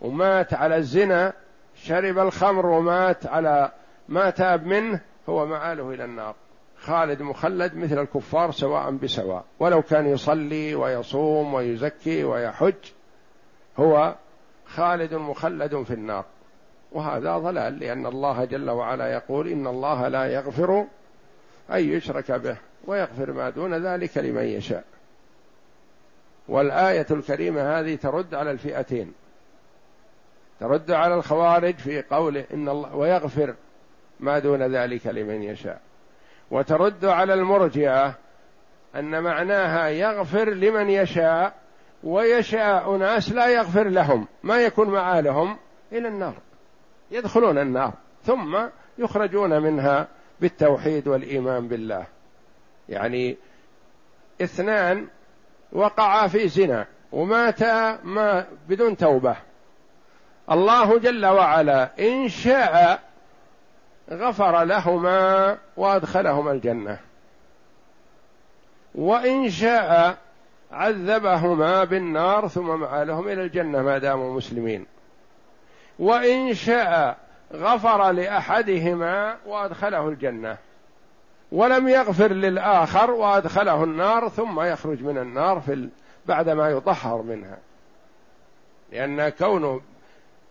ومات 0.00 0.54
على 0.54 0.76
الزنا 0.76 1.32
شرب 1.74 2.18
الخمر 2.18 2.66
ومات 2.66 3.26
على 3.26 3.72
ما 4.08 4.30
تاب 4.30 4.66
منه 4.66 5.00
هو 5.28 5.46
مآله 5.46 5.90
إلى 5.90 6.04
النار. 6.04 6.34
خالد 6.78 7.22
مخلد 7.22 7.74
مثل 7.74 7.98
الكفار 7.98 8.50
سواء 8.50 8.90
بسواء. 8.90 9.44
ولو 9.58 9.82
كان 9.82 10.06
يصلي 10.06 10.74
ويصوم 10.74 11.54
ويزكي 11.54 12.24
ويحج 12.24 12.74
هو 13.78 14.14
خالد 14.66 15.14
مخلد 15.14 15.82
في 15.82 15.94
النار. 15.94 16.24
وهذا 16.92 17.38
ضلال 17.38 17.78
لأن 17.78 18.06
الله 18.06 18.44
جل 18.44 18.70
وعلا 18.70 19.12
يقول 19.12 19.48
إن 19.48 19.66
الله 19.66 20.08
لا 20.08 20.26
يغفر 20.26 20.86
أن 21.70 21.80
يشرك 21.80 22.32
به 22.32 22.56
ويغفر 22.86 23.32
ما 23.32 23.50
دون 23.50 23.86
ذلك 23.86 24.18
لمن 24.18 24.44
يشاء. 24.44 24.84
والآية 26.48 27.06
الكريمة 27.10 27.80
هذه 27.80 27.94
ترد 27.94 28.34
على 28.34 28.50
الفئتين. 28.50 29.12
ترد 30.60 30.90
على 30.90 31.14
الخوارج 31.14 31.74
في 31.74 32.02
قوله 32.02 32.44
إن 32.54 32.68
الله 32.68 32.96
ويغفر 32.96 33.54
ما 34.20 34.38
دون 34.38 34.62
ذلك 34.62 35.06
لمن 35.06 35.42
يشاء. 35.42 35.80
وترد 36.50 37.04
على 37.04 37.34
المرجئة 37.34 38.14
أن 38.96 39.22
معناها 39.22 39.88
يغفر 39.88 40.50
لمن 40.50 40.90
يشاء 40.90 41.54
ويشاء 42.04 42.96
ناس 42.96 43.32
لا 43.32 43.48
يغفر 43.48 43.88
لهم 43.88 44.26
ما 44.42 44.60
يكون 44.60 44.90
معالهم 44.90 45.56
إلى 45.92 46.08
النار 46.08 46.34
يدخلون 47.10 47.58
النار 47.58 47.92
ثم 48.24 48.58
يخرجون 48.98 49.62
منها 49.62 50.08
بالتوحيد 50.40 51.08
والإيمان 51.08 51.68
بالله. 51.68 52.06
يعني 52.88 53.36
اثنان 54.42 55.06
وقعا 55.72 56.26
في 56.26 56.48
زنا 56.48 56.86
وماتا 57.12 57.98
ما 58.04 58.46
بدون 58.68 58.96
توبة. 58.96 59.36
الله 60.50 60.98
جل 60.98 61.26
وعلا 61.26 61.88
إن 62.00 62.28
شاء 62.28 63.02
غفر 64.10 64.64
لهما 64.64 65.58
وأدخلهما 65.76 66.52
الجنة. 66.52 66.98
وإن 68.94 69.50
شاء 69.50 70.16
عذبهما 70.72 71.84
بالنار 71.84 72.48
ثم 72.48 72.80
مآلهم 72.80 73.28
إلى 73.28 73.42
الجنة 73.42 73.82
ما 73.82 73.98
داموا 73.98 74.36
مسلمين. 74.36 74.86
وإن 75.98 76.54
شاء 76.54 77.16
غفر 77.54 78.10
لأحدهما 78.10 79.36
وأدخله 79.46 80.08
الجنة. 80.08 80.56
ولم 81.52 81.88
يغفر 81.88 82.32
للآخر 82.32 83.10
وأدخله 83.10 83.84
النار 83.84 84.28
ثم 84.28 84.60
يخرج 84.60 85.02
من 85.02 85.18
النار 85.18 85.60
في 85.60 85.88
بعدما 86.26 86.70
يطهر 86.70 87.22
منها. 87.22 87.58
لأن 88.92 89.28
كونه 89.28 89.80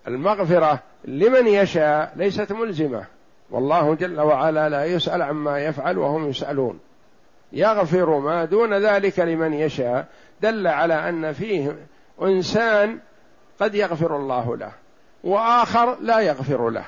المغفرة 0.07 0.79
لمن 1.05 1.47
يشاء 1.47 2.13
ليست 2.15 2.51
ملزمة. 2.51 3.05
والله 3.51 3.95
جل 3.95 4.19
وعلا 4.19 4.69
لا 4.69 4.85
يسأل 4.85 5.21
عما 5.21 5.59
يفعل 5.59 5.97
وهم 5.97 6.29
يسألون. 6.29 6.79
يغفر 7.51 8.19
ما 8.19 8.45
دون 8.45 8.73
ذلك 8.73 9.19
لمن 9.19 9.53
يشاء. 9.53 10.05
دل 10.41 10.67
على 10.67 11.09
أن 11.09 11.33
فيه 11.33 11.75
إنسان 12.21 12.99
قد 13.59 13.75
يغفر 13.75 14.15
الله 14.15 14.57
له 14.57 14.71
وآخر 15.23 15.97
لا 16.01 16.19
يغفر 16.19 16.69
له. 16.69 16.85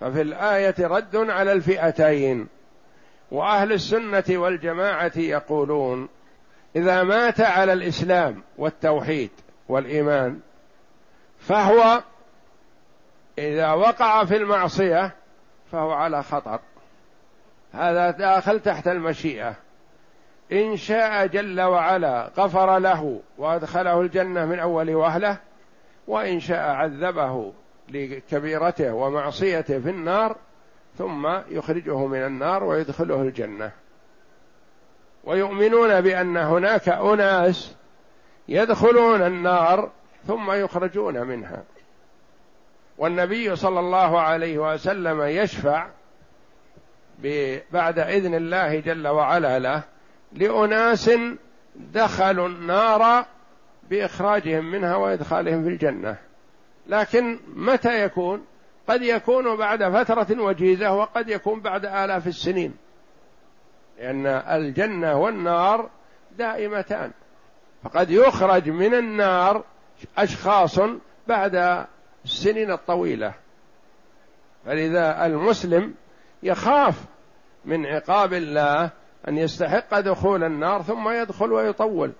ففي 0.00 0.22
الآية 0.22 0.74
رد 0.78 1.16
على 1.16 1.52
الفئتين. 1.52 2.46
وأهل 3.30 3.72
السنة 3.72 4.24
والجماعة 4.30 5.12
يقولون 5.16 6.08
إذا 6.76 7.02
مات 7.02 7.40
على 7.40 7.72
الإسلام 7.72 8.42
والتوحيد 8.58 9.30
والإيمان 9.68 10.40
فهو 11.40 12.02
إذا 13.38 13.72
وقع 13.72 14.24
في 14.24 14.36
المعصية 14.36 15.14
فهو 15.72 15.90
على 15.90 16.22
خطر. 16.22 16.60
هذا 17.72 18.10
داخل 18.10 18.60
تحت 18.60 18.88
المشيئة. 18.88 19.54
إن 20.52 20.76
شاء 20.76 21.26
جل 21.26 21.60
وعلا 21.60 22.30
غفر 22.38 22.78
له 22.78 23.20
وأدخله 23.38 24.00
الجنة 24.00 24.44
من 24.44 24.58
أول 24.58 24.94
وهلة 24.94 25.36
وإن 26.06 26.40
شاء 26.40 26.70
عذبه 26.70 27.52
لكبيرته 27.88 28.92
ومعصيته 28.92 29.80
في 29.80 29.90
النار 29.90 30.36
ثم 30.98 31.28
يخرجه 31.48 32.06
من 32.06 32.18
النار 32.18 32.64
ويدخله 32.64 33.22
الجنة. 33.22 33.70
ويؤمنون 35.24 36.00
بأن 36.00 36.36
هناك 36.36 36.88
أناس 36.88 37.74
يدخلون 38.48 39.22
النار 39.22 39.90
ثم 40.28 40.52
يخرجون 40.52 41.26
منها. 41.26 41.64
والنبي 42.98 43.56
صلى 43.56 43.80
الله 43.80 44.20
عليه 44.20 44.58
وسلم 44.58 45.22
يشفع 45.22 45.88
بعد 47.72 47.98
إذن 47.98 48.34
الله 48.34 48.80
جل 48.80 49.08
وعلا 49.08 49.58
له 49.58 49.82
لأناس 50.32 51.10
دخلوا 51.76 52.48
النار 52.48 53.24
بإخراجهم 53.90 54.70
منها 54.70 54.96
وإدخالهم 54.96 55.62
في 55.62 55.68
الجنة. 55.68 56.16
لكن 56.86 57.38
متى 57.54 58.04
يكون؟ 58.04 58.44
قد 58.88 59.02
يكون 59.02 59.56
بعد 59.56 59.84
فترة 59.84 60.42
وجيزة 60.42 60.92
وقد 60.92 61.28
يكون 61.28 61.60
بعد 61.60 61.86
آلاف 61.86 62.26
السنين. 62.26 62.74
لأن 63.98 64.26
الجنة 64.26 65.16
والنار 65.16 65.90
دائمتان. 66.38 67.10
فقد 67.84 68.10
يخرج 68.10 68.70
من 68.70 68.94
النار 68.94 69.64
أشخاص 70.18 70.78
بعد 71.28 71.86
السنين 72.24 72.70
الطويلة. 72.70 73.34
فلذا 74.66 75.26
المسلم 75.26 75.94
يخاف 76.42 77.04
من 77.64 77.86
عقاب 77.86 78.32
الله 78.32 78.90
أن 79.28 79.38
يستحق 79.38 80.00
دخول 80.00 80.44
النار 80.44 80.82
ثم 80.82 81.08
يدخل 81.08 81.52
ويطول. 81.52 82.12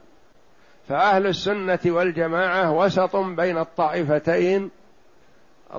فأهل 0.89 1.27
السنة 1.27 1.79
والجماعة 1.87 2.73
وسط 2.73 3.17
بين 3.17 3.59
الطائفتين. 3.59 4.71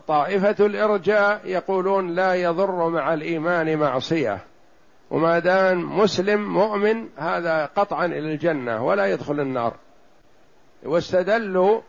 طائفة 0.08 0.66
الإرجاء 0.66 1.42
يقولون 1.46 2.16
لا 2.16 2.34
يضر 2.34 2.90
مع 2.90 3.14
الإيمان 3.14 3.78
معصية. 3.78 4.40
وما 5.12 5.40
دام 5.40 6.00
مسلم 6.00 6.54
مؤمن 6.54 7.08
هذا 7.18 7.66
قطعا 7.66 8.06
إلى 8.06 8.34
الجنة 8.34 8.84
ولا 8.86 9.06
يدخل 9.06 9.40
النار. 9.40 9.76
واستدلوا 10.84 11.82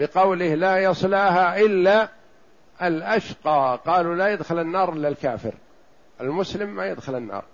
بقوله 0.00 0.54
لا 0.54 0.78
يصلاها 0.78 1.60
إلا 1.60 2.08
الأشقى. 2.82 3.78
قالوا 3.86 4.14
لا 4.14 4.28
يدخل 4.28 4.58
النار 4.58 4.92
إلا 4.92 5.08
الكافر. 5.08 5.54
المسلم 6.20 6.68
ما 6.68 6.86
يدخل 6.86 7.14
النار. 7.14 7.44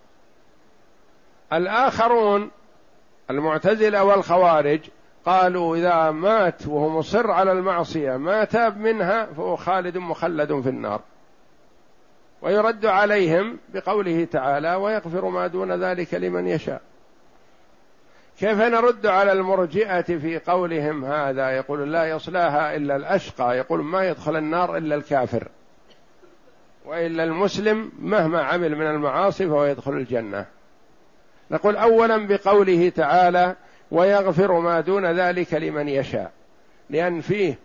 الآخرون 1.53 2.51
المعتزلة 3.31 4.05
والخوارج 4.05 4.81
قالوا 5.27 5.77
إذا 5.77 6.11
مات 6.11 6.67
وهو 6.67 6.89
مصر 6.89 7.31
على 7.31 7.53
المعصية 7.53 8.17
ما 8.17 8.45
تاب 8.45 8.79
منها 8.79 9.27
فهو 9.27 9.57
خالد 9.57 9.99
مخلد 9.99 10.61
في 10.61 10.69
النار. 10.69 11.01
ويرد 12.43 12.87
عليهم 12.87 13.59
بقوله 13.69 14.25
تعالى 14.25 14.75
ويغفر 14.75 15.25
ما 15.25 15.47
دون 15.47 15.85
ذلك 15.85 16.15
لمن 16.15 16.47
يشاء 16.47 16.83
كيف 18.39 18.61
نرد 18.61 19.07
على 19.07 19.33
المرجئة 19.33 20.03
في 20.03 20.39
قولهم 20.39 21.05
هذا؟ 21.05 21.51
يقول 21.51 21.93
لا 21.93 22.05
يصلاها 22.05 22.77
إلا 22.77 22.97
الأشقى. 22.97 23.57
يقول 23.59 23.85
ما 23.85 24.09
يدخل 24.09 24.37
النار 24.37 24.77
إلا 24.77 24.95
الكافر 24.95 25.49
وإلا 26.85 27.25
المسلم 27.25 27.93
مهما 27.99 28.43
عمل 28.43 28.77
من 28.77 28.87
المعاصي 28.87 29.47
فهو 29.47 29.65
يدخل 29.65 29.93
الجنة. 29.93 30.47
نقول 31.51 31.77
أولا 31.77 32.27
بقوله 32.27 32.89
تعالى 32.89 33.57
ويغفر 33.91 34.61
ما 34.61 34.81
دون 34.81 35.07
ذلك 35.07 35.55
لمن 35.55 35.89
يشاء. 35.89 36.33
لأن 36.91 37.21
فيه 37.21 37.59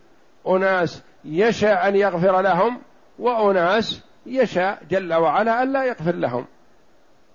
أناس 0.48 1.04
يشاء 1.26 1.88
أن 1.88 1.96
يغفر 1.96 2.42
لهم 2.42 2.82
وأناس 3.20 4.02
يشاء 4.26 4.82
جل 4.90 5.14
وعلا 5.14 5.64
أن 5.64 5.74
لا 5.74 5.84
يغفر 5.84 6.16
لهم 6.16 6.46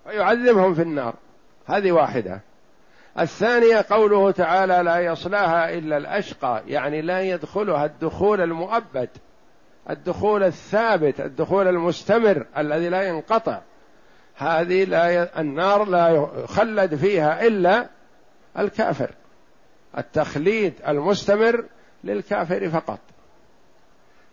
ويعذبهم 0.06 0.74
في 0.74 0.82
النار. 0.82 1.14
هذه 1.66 1.92
واحدة. 1.92 2.47
الثانية 3.18 3.84
قوله 3.90 4.30
تعالى 4.30 4.82
لا 4.82 4.98
يصلاها 4.98 5.74
إلا 5.74 5.96
الأشقى 5.96 6.62
يعني 6.66 7.02
لا 7.02 7.22
يدخلها 7.22 7.84
الدخول 7.84 8.40
المؤبد 8.40 9.08
الدخول 9.90 10.42
الثابت 10.42 11.20
الدخول 11.20 11.68
المستمر 11.68 12.46
الذي 12.56 12.88
لا 12.88 13.02
ينقطع. 13.02 13.60
هذه 14.36 14.84
لا 14.84 15.10
ي... 15.10 15.28
النار 15.38 15.84
لا 15.84 16.08
يخلد 16.08 16.94
فيها 16.94 17.46
إلا 17.46 17.88
الكافر. 18.58 19.10
التخليد 19.98 20.74
المستمر 20.88 21.64
للكافر 22.04 22.70
فقط. 22.70 22.98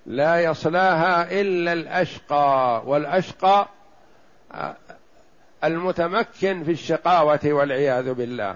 لا 0.06 0.40
يصلاها 0.44 1.42
إلا 1.42 1.74
الأشقى 1.74 2.84
والأشقى 2.86 3.68
آه، 4.52 4.76
المتمكن 5.64 6.64
في 6.64 6.72
الشقاوة 6.72 7.40
والعياذ 7.46 8.14
بالله. 8.14 8.56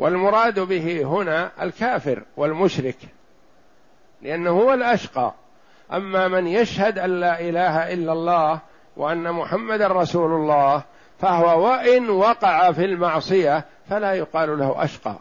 والمراد 0.00 0.60
به 0.60 1.02
هنا 1.04 1.50
الكافر 1.62 2.22
والمشرك 2.36 2.96
لأنه 4.22 4.50
هو 4.50 4.74
الأشقى. 4.74 5.34
أما 5.92 6.28
من 6.28 6.46
يشهد 6.46 6.98
أن 6.98 7.20
لا 7.20 7.40
إله 7.40 7.92
إلا 7.92 8.12
الله 8.12 8.60
وأن 8.96 9.32
محمدا 9.32 9.88
رسول 9.88 10.32
الله 10.32 10.82
فهو 11.18 11.66
وإن 11.66 12.10
وقع 12.10 12.72
في 12.72 12.84
المعصية 12.84 13.64
فلا 13.90 14.14
يقال 14.14 14.58
له 14.58 14.84
أشقى. 14.84 15.16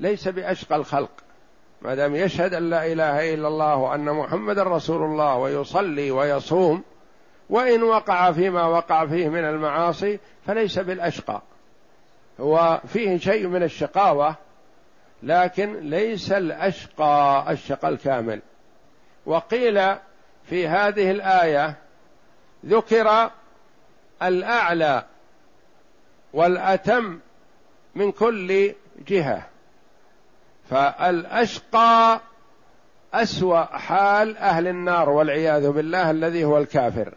ليس 0.00 0.28
بأشقى 0.28 0.76
الخلق. 0.76 1.10
ما 1.82 1.94
دام 1.94 2.16
يشهد 2.16 2.54
أن 2.54 2.70
لا 2.70 2.86
إله 2.86 3.34
إلا 3.34 3.48
الله 3.48 3.76
وأن 3.76 4.04
محمدا 4.04 4.62
رسول 4.62 5.02
الله 5.02 5.36
ويصلي 5.36 6.10
ويصوم 6.10 6.82
وإن 7.50 7.82
وقع 7.82 8.32
فيما 8.32 8.66
وقع 8.66 9.06
فيه 9.06 9.28
من 9.28 9.44
المعاصي 9.44 10.18
فليس 10.46 10.78
بالأشقى. 10.78 11.42
هو 12.40 12.80
فيه 12.86 13.18
شيء 13.18 13.46
من 13.46 13.62
الشقاوة 13.62 14.36
لكن 15.22 15.90
ليس 15.90 16.32
الأشقى 16.32 17.46
الشقى 17.50 17.88
الكامل. 17.88 18.40
وقيل 19.26 19.94
في 20.44 20.68
هذه 20.68 21.10
الآية 21.10 21.74
ذكر 22.66 23.30
الأعلى 24.22 25.04
والأتم 26.32 27.18
من 27.94 28.12
كل 28.12 28.74
جهة. 29.08 29.42
فالأشقى 30.70 32.20
أسوأ 33.14 33.64
حال 33.64 34.36
أهل 34.36 34.68
النار 34.68 35.10
والعياذ 35.10 35.70
بالله 35.70 36.10
الذي 36.10 36.44
هو 36.44 36.58
الكافر. 36.58 37.14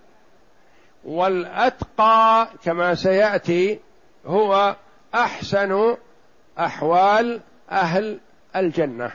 والأتقى 1.06 2.48
كما 2.64 2.96
سيأتي 2.96 3.80
هو 4.26 4.76
أحسن 5.16 5.98
أحوال 6.60 7.42
أهل 7.72 8.20
الجنة. 8.56 9.12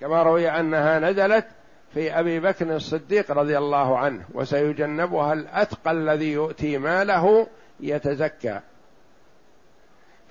كما 0.00 0.22
روي 0.22 0.50
أنها 0.50 0.98
نزلت 0.98 1.46
في 1.94 2.18
أبي 2.18 2.40
بكر 2.40 2.76
الصديق 2.76 3.30
رضي 3.30 3.58
الله 3.58 3.98
عنه 3.98 4.24
وسيجنبها 4.34 5.32
الأتقى 5.32 5.90
الذي 5.90 6.32
يؤتي 6.32 6.78
ماله 6.78 7.46
يتزكى. 7.80 8.60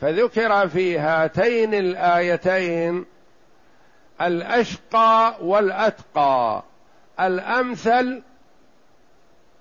فذكر 0.02 0.68
في 0.68 1.00
هاتين 1.00 1.74
الآيتين 1.74 3.06
الأشقى 4.22 5.36
والأتقى 5.42 6.64
الأمثل 7.20 8.22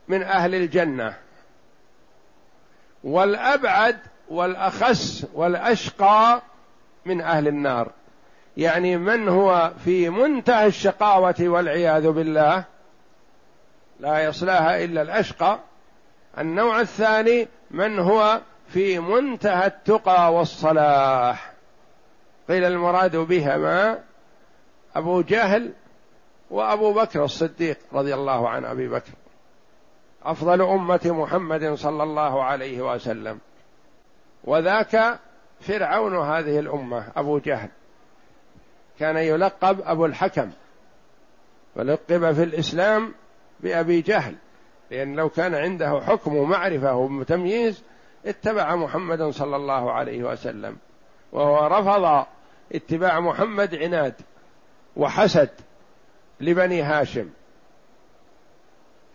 من 0.09 0.23
أهل 0.23 0.55
الجنة 0.55 1.15
والأبعد 3.05 3.99
والأخس 4.31 5.27
والأشقى 5.35 6.43
من 7.07 7.21
أهل 7.21 7.49
النار. 7.49 7.91
يعني 8.57 8.97
من 8.97 9.29
هو 9.29 9.73
في 9.85 10.11
منتهى 10.11 10.67
الشقاوة 10.67 11.35
والعياذ 11.41 12.11
بالله؟ 12.11 12.65
لا 14.01 14.25
يصلاها 14.25 14.85
إلا 14.85 15.03
الأشقى. 15.03 15.59
النوع 16.39 16.81
الثاني 16.81 17.49
من 17.71 17.99
هو 17.99 18.41
في 18.69 18.99
منتهى 18.99 19.67
التقى 19.67 20.35
والصلاح. 20.35 21.53
قيل 22.49 22.65
المراد 22.65 23.17
بهما 23.17 23.99
أبو 24.97 25.21
جهل 25.21 25.73
وأبو 26.51 26.93
بكر 26.93 27.25
الصديق 27.25 27.79
رضي 27.93 28.15
الله 28.15 28.49
عن 28.49 28.65
أبي 28.65 28.89
بكر. 28.89 29.13
أفضل 30.25 30.63
أمة 30.63 31.01
محمد 31.05 31.75
صلى 31.75 32.03
الله 32.03 32.45
عليه 32.45 32.95
وسلم. 32.95 33.39
وذاك 34.47 35.19
فرعون 35.61 36.17
هذه 36.17 36.59
الأمة 36.59 37.05
أبو 37.17 37.39
جهل. 37.39 37.69
كان 38.99 39.17
يلقب 39.17 39.81
أبو 39.85 40.07
الحكم 40.07 40.51
ولقب 41.77 42.33
في 42.33 42.43
الإسلام 42.43 43.15
بأبي 43.61 44.01
جهل 44.01 44.35
لأن 44.91 45.17
لو 45.17 45.29
كان 45.29 45.55
عنده 45.55 46.01
حكم 46.01 46.37
ومعرفة 46.37 46.97
وتمييز 46.97 47.83
اتبع 48.27 48.77
محمدا 48.77 49.31
صلى 49.31 49.57
الله 49.57 49.93
عليه 49.93 50.23
وسلم. 50.25 50.77
وهو 51.33 51.67
رفض 51.67 52.27
اتباع 52.73 53.21
محمد 53.21 53.75
عناد 53.75 54.15
وحسد 54.97 55.51
لبني 56.41 56.83
هاشم. 56.83 57.31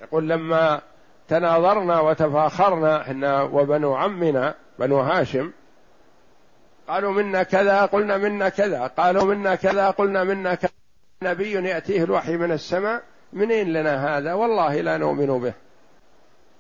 يقول 0.02 0.30
لما 0.30 0.82
تناظرنا 1.28 2.00
وتفاخرنا 2.00 3.02
إحنا 3.02 3.41
وبنو 3.41 3.96
عمنا 3.96 4.56
بنو 4.79 4.99
هاشم 4.99 5.51
قالوا 6.88 7.12
منا 7.12 7.43
كذا 7.43 7.86
قلنا 7.86 8.17
منا 8.17 8.49
كذا 8.49 8.88
قالوا 8.88 9.23
منا 9.23 9.55
كذا 9.55 9.89
قلنا 9.89 10.23
منا 10.23 10.55
كذا. 10.55 10.71
نبي 11.23 11.51
يأتيه 11.51 12.03
الوحي 12.03 12.38
من 12.38 12.51
السماء 12.51 13.03
منين 13.34 13.73
لنا 13.73 14.17
هذا؟ 14.17 14.34
والله 14.34 14.81
لا 14.81 14.97
نؤمن 14.97 15.39
به. 15.39 15.53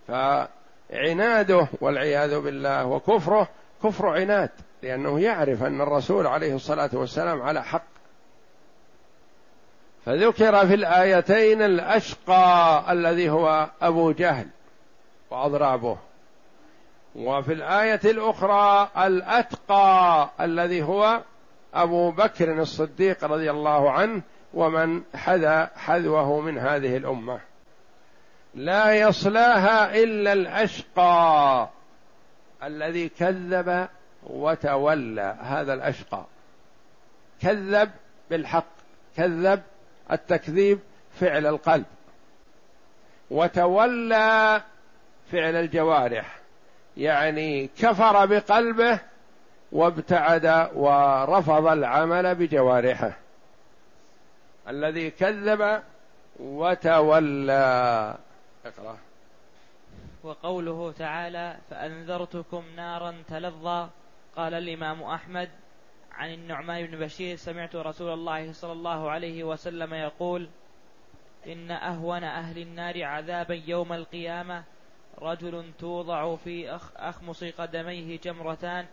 فعناده 0.07 1.67
والعياذ 1.81 2.39
بالله 2.39 2.85
وكفره 2.85 3.49
كفر 3.83 4.07
عناد 4.07 4.49
لأنه 4.83 5.19
يعرف 5.19 5.63
أن 5.63 5.81
الرسول 5.81 6.27
عليه 6.27 6.55
الصلاة 6.55 6.89
والسلام 6.93 7.41
على 7.41 7.63
حق. 7.63 7.83
فذكر 10.05 10.67
في 10.67 10.73
الآيتين 10.73 11.61
الأشقى 11.61 12.85
الذي 12.89 13.29
هو 13.29 13.69
أبو 13.81 14.11
جهل 14.11 14.47
وأضرابه. 15.29 15.97
وفي 17.15 17.53
الآية 17.53 17.99
الأخرى 18.05 18.89
الأتقى 18.97 20.29
الذي 20.41 20.83
هو 20.83 21.21
أبو 21.73 22.11
بكر 22.11 22.61
الصديق 22.61 23.23
رضي 23.23 23.51
الله 23.51 23.91
عنه 23.91 24.21
ومن 24.53 25.03
حذا 25.15 25.71
حذوه 25.75 26.39
من 26.39 26.57
هذه 26.57 26.97
الأمة. 26.97 27.39
لا 28.55 28.93
يصلاها 28.93 29.95
إلا 29.95 30.33
الأشقى 30.33 31.69
الذي 32.63 33.09
كذب 33.09 33.87
وتولى 34.23 35.35
هذا 35.41 35.73
الأشقى. 35.73 36.25
كذب 37.41 37.91
بالحق 38.29 38.65
كذب 39.17 39.61
التكذيب 40.11 40.79
فعل 41.19 41.45
القلب 41.45 41.85
وتولى 43.31 44.61
فعل 45.31 45.55
الجوارح. 45.55 46.40
يعني 46.97 47.67
كفر 47.67 48.25
بقلبه 48.25 48.99
وابتعد 49.71 50.69
ورفض 50.75 51.67
العمل 51.67 52.35
بجوارحه. 52.35 53.17
الذي 54.67 55.09
كذب 55.11 55.81
وتولى. 56.39 58.17
اقرأ. 58.65 58.97
وقوله 60.23 60.91
تعالى 60.91 61.57
فأنذرتكم 61.69 62.63
نارا 62.75 63.23
تلظى 63.27 63.89
قال 64.35 64.53
الإمام 64.53 65.03
أحمد 65.03 65.49
عن 66.11 66.33
النعمان 66.33 66.85
بن 66.85 66.99
بشير 66.99 67.35
سمعت 67.35 67.75
رسول 67.75 68.13
الله 68.13 68.53
صلى 68.53 68.71
الله 68.71 69.09
عليه 69.09 69.43
وسلم 69.43 69.93
يقول 69.93 70.49
إن 71.47 71.71
أهون 71.71 72.23
أهل 72.23 72.57
النار 72.57 73.03
عذابا 73.03 73.61
يوم 73.67 73.93
القيامة 73.93 74.63
رجل 75.21 75.63
توضع 75.79 76.35
في 76.35 76.75
أخ 76.75 76.91
أخمص 76.97 77.43
قدميه 77.43 78.19
جمرتان 78.19 78.85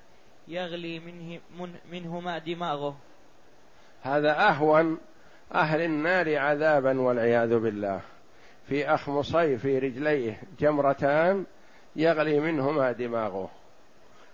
يغلي 0.48 0.98
منه 0.98 1.40
من 1.58 1.74
منهما 1.92 2.38
دماغه. 2.38 2.96
هذا 4.02 4.48
أهون 4.48 4.98
أهل 5.54 5.80
النار 5.80 6.38
عذابا 6.38 7.00
والعياذ 7.00 7.58
بالله. 7.58 8.00
في 8.68 8.94
أخمصي 8.94 9.58
في 9.58 9.78
رجليه 9.78 10.40
جمرتان 10.60 11.44
يغلي 11.96 12.40
منهما 12.40 12.92
دماغه. 12.92 13.50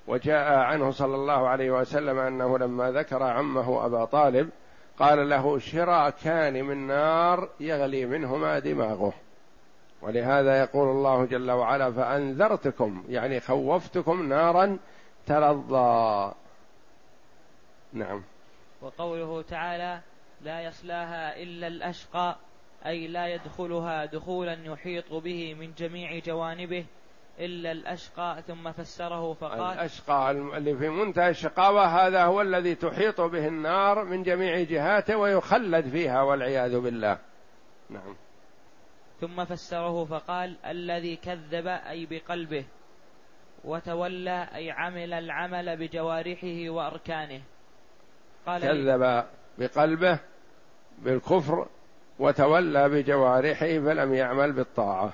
وجاء 0.06 0.58
عنه 0.58 0.90
صلى 0.90 1.14
الله 1.14 1.48
عليه 1.48 1.70
وسلم 1.70 2.18
أنه 2.18 2.58
لما 2.58 2.90
ذكر 2.90 3.22
عمه 3.22 3.86
أبا 3.86 4.04
طالب 4.04 4.50
قال 4.98 5.28
له 5.28 5.58
شراكان 5.58 6.64
من 6.64 6.86
نار 6.86 7.48
يغلي 7.60 8.06
منهما 8.06 8.58
دماغه. 8.58 9.12
ولهذا 10.02 10.60
يقول 10.60 10.88
الله 10.88 11.24
جل 11.24 11.50
وعلا 11.50 11.92
فأنذرتكم 11.92 13.04
يعني 13.08 13.40
خوفتكم 13.40 14.28
نارا 14.28 14.78
تلظى. 15.26 16.32
نعم. 17.92 18.22
وقوله 18.82 19.42
تعالى 19.42 20.00
لا 20.42 20.62
يصلاها 20.62 21.42
إلا 21.42 21.66
الأشقى 21.66 22.36
أي 22.86 23.06
لا 23.06 23.26
يدخلها 23.26 24.04
دخولا 24.04 24.58
يحيط 24.64 25.12
به 25.12 25.54
من 25.54 25.72
جميع 25.78 26.18
جوانبه 26.18 26.84
إلا 27.38 27.72
الأشقى 27.72 28.42
ثم 28.46 28.72
فسره 28.72 29.32
فقال 29.32 29.60
الأشقى 29.60 30.30
اللي 30.30 30.76
في 30.76 30.88
منتهى 30.88 31.30
الشقاوة 31.30 31.84
هذا 31.84 32.24
هو 32.24 32.40
الذي 32.40 32.74
تحيط 32.74 33.20
به 33.20 33.48
النار 33.48 34.04
من 34.04 34.22
جميع 34.22 34.62
جهاته 34.62 35.16
ويخلد 35.16 35.88
فيها 35.88 36.22
والعياذ 36.22 36.80
بالله. 36.80 37.18
نعم. 37.90 38.16
ثم 39.20 39.44
فسره 39.44 40.04
فقال 40.04 40.56
الذي 40.66 41.16
كذب 41.16 41.66
أي 41.66 42.06
بقلبه 42.06 42.64
وتولى 43.64 44.48
أي 44.54 44.70
عمل 44.70 45.12
العمل 45.12 45.76
بجوارحه 45.76 46.70
وأركانه. 46.70 47.42
قال 48.46 48.62
كذب 48.62 49.24
بقلبه 49.58 50.18
بالكفر 50.98 51.68
وتولى 52.18 52.88
بجوارحه 52.88 53.66
فلم 53.66 54.14
يعمل 54.14 54.52
بالطاعة. 54.52 55.12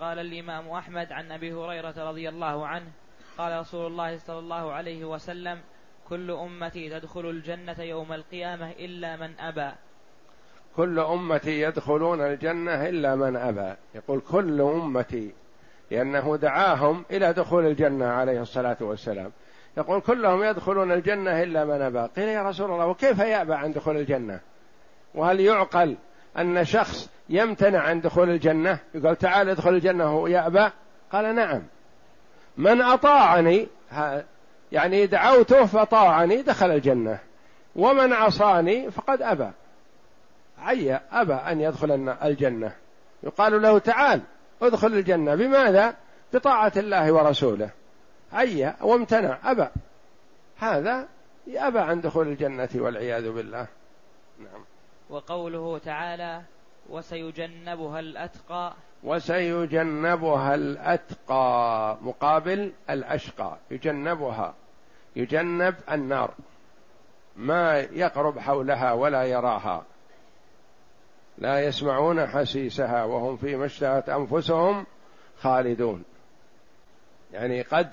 قال 0.00 0.18
الإمام 0.18 0.68
أحمد 0.70 1.12
عن 1.12 1.32
أبي 1.32 1.52
هريرة 1.52 2.08
رضي 2.10 2.28
الله 2.28 2.66
عنه 2.66 2.92
قال 3.38 3.60
رسول 3.60 3.86
الله 3.86 4.18
صلى 4.18 4.38
الله 4.38 4.72
عليه 4.72 5.04
وسلم 5.04 5.60
كل 6.08 6.30
أمتي 6.30 6.90
تدخل 6.90 7.30
الجنة 7.30 7.80
يوم 7.80 8.12
القيامة 8.12 8.70
إلا 8.70 9.16
من 9.16 9.40
أبى. 9.40 9.72
كل 10.76 10.98
أمتي 10.98 11.60
يدخلون 11.60 12.20
الجنة 12.20 12.88
إلا 12.88 13.14
من 13.14 13.36
أبى. 13.36 13.74
يقول 13.94 14.20
كل 14.20 14.60
أمتي 14.60 15.32
لأنه 15.90 16.36
دعاهم 16.36 17.04
إلى 17.10 17.32
دخول 17.32 17.66
الجنة 17.66 18.06
عليه 18.06 18.42
الصلاة 18.42 18.76
والسلام. 18.80 19.32
يقول 19.76 20.00
كلهم 20.00 20.42
يدخلون 20.42 20.92
الجنة 20.92 21.42
إلا 21.42 21.64
من 21.64 21.82
أبى. 21.82 22.08
قيل 22.16 22.28
يا 22.28 22.42
رسول 22.42 22.70
الله 22.70 22.86
وكيف 22.86 23.18
يأبى 23.18 23.54
عن 23.54 23.72
دخول 23.72 23.96
الجنة؟ 23.96 24.40
وهل 25.14 25.40
يعقل 25.40 25.96
أن 26.38 26.64
شخص 26.64 27.10
يمتنع 27.28 27.78
عن 27.78 28.00
دخول 28.00 28.30
الجنة؟ 28.30 28.78
يقول 28.94 29.16
تعال 29.16 29.48
ادخل 29.48 29.70
الجنة 29.70 30.04
وهو 30.04 30.26
يأبى؟ 30.26 30.70
قال 31.12 31.34
نعم. 31.34 31.62
من 32.56 32.82
أطاعني 32.82 33.68
يعني 34.72 35.06
دعوته 35.06 35.66
فطاعني 35.66 36.42
دخل 36.42 36.70
الجنة. 36.70 37.18
ومن 37.76 38.12
عصاني 38.12 38.90
فقد 38.90 39.22
أبى. 39.22 39.50
عي 40.64 41.00
أبى 41.12 41.34
أن 41.34 41.60
يدخل 41.60 42.16
الجنة. 42.22 42.72
يقال 43.22 43.62
له 43.62 43.78
تعال 43.78 44.22
ادخل 44.62 44.86
الجنة. 44.88 45.34
بماذا؟ 45.34 45.94
بطاعة 46.32 46.72
الله 46.76 47.12
ورسوله. 47.12 47.70
عي 48.32 48.74
وامتنع 48.80 49.38
أبى. 49.44 49.68
هذا 50.58 51.08
أبى 51.48 51.78
عن 51.78 52.00
دخول 52.00 52.28
الجنة 52.28 52.68
والعياذ 52.74 53.32
بالله. 53.32 53.66
نعم. 54.38 54.64
وقوله 55.10 55.78
تعالى 55.78 56.42
وسيجنبها 56.88 58.00
الأتقى. 58.00 58.74
وسيجنبها 59.04 60.54
الأتقى. 60.54 61.96
مقابل 62.02 62.72
الأشقى. 62.90 63.56
يجنبها. 63.70 64.54
يجنب 65.16 65.74
النار. 65.90 66.34
ما 67.36 67.78
يقرب 67.78 68.38
حولها 68.38 68.92
ولا 68.92 69.24
يراها. 69.24 69.82
لا 71.38 71.60
يسمعون 71.60 72.26
حسيسها 72.26 73.04
وهم 73.04 73.36
فيما 73.36 73.66
اشتهت 73.66 74.08
أنفسهم 74.08 74.86
خالدون. 75.38 76.04
يعني 77.32 77.62
قد 77.62 77.90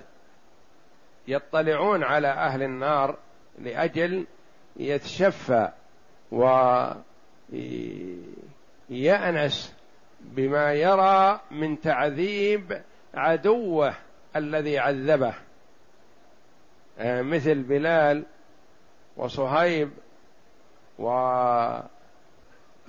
يطلعون 1.27 2.03
على 2.03 2.27
أهل 2.27 2.63
النار 2.63 3.17
لأجل 3.59 4.27
يتشفى 4.75 5.69
ويأنس 8.89 9.75
بما 10.21 10.73
يرى 10.73 11.39
من 11.51 11.81
تعذيب 11.81 12.81
عدوه 13.13 13.93
الذي 14.35 14.79
عذبه. 14.79 15.33
آه، 16.99 17.21
مثل 17.21 17.63
بلال 17.63 18.25
وصهيب 19.17 19.91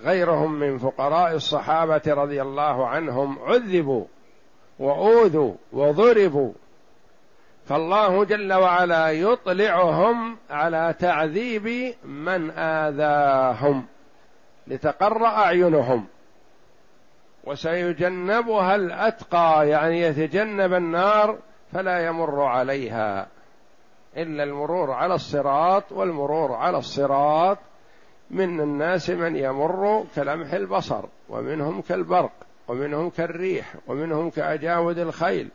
وغيرهم 0.02 0.52
من 0.52 0.78
فقراء 0.78 1.34
الصحابة 1.34 2.02
رضي 2.06 2.42
الله 2.42 2.86
عنهم 2.86 3.38
عذبوا 3.38 4.04
وأوذوا 4.78 5.54
وضربوا. 5.72 6.52
فالله 7.64 8.24
جل 8.24 8.52
وعلا 8.52 9.10
يطلعهم 9.10 10.36
على 10.50 10.94
تعذيب 10.98 11.94
من 12.04 12.50
آذاهم 12.50 13.86
لتقر 14.66 15.26
أعينهم. 15.26 16.06
وسيجنبها 17.44 18.74
الأتقى 18.74 19.68
يعني 19.68 20.00
يتجنب 20.00 20.72
النار 20.72 21.38
فلا 21.72 22.06
يمر 22.06 22.42
عليها 22.42 23.26
إلا 24.16 24.44
المرور 24.44 24.90
على 24.90 25.14
الصراط 25.14 25.92
والمرور 25.92 26.52
على 26.52 26.78
الصراط. 26.78 27.58
من 28.32 28.60
الناس 28.60 29.10
من 29.10 29.36
يمر 29.36 30.04
كلمح 30.16 30.52
البصر 30.52 31.04
ومنهم 31.28 31.80
كالبرق 31.80 32.32
ومنهم 32.68 33.10
كالريح 33.10 33.74
ومنهم 33.86 34.30
كأجاود 34.30 34.98
الخيل 34.98 35.48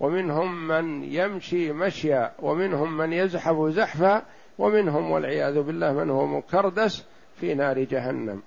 ومنهم 0.00 0.68
من 0.68 1.04
يمشي 1.04 1.72
مشيا 1.72 2.32
ومنهم 2.38 2.96
من 2.96 3.12
يزحف 3.12 3.68
زحفا 3.68 4.22
ومنهم 4.58 5.10
والعياذ 5.10 5.62
بالله 5.62 5.92
من 5.92 6.10
هو 6.10 6.26
مكردس 6.26 7.04
في 7.40 7.54
نار 7.54 7.78
جهنم. 7.78 8.42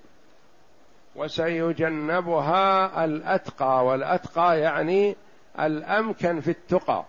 وسيجنبها 1.16 3.04
الأتقى 3.04 3.86
والأتقى 3.86 4.60
يعني 4.60 5.16
الأمكن 5.60 6.40
في 6.40 6.50
التقى. 6.50 7.04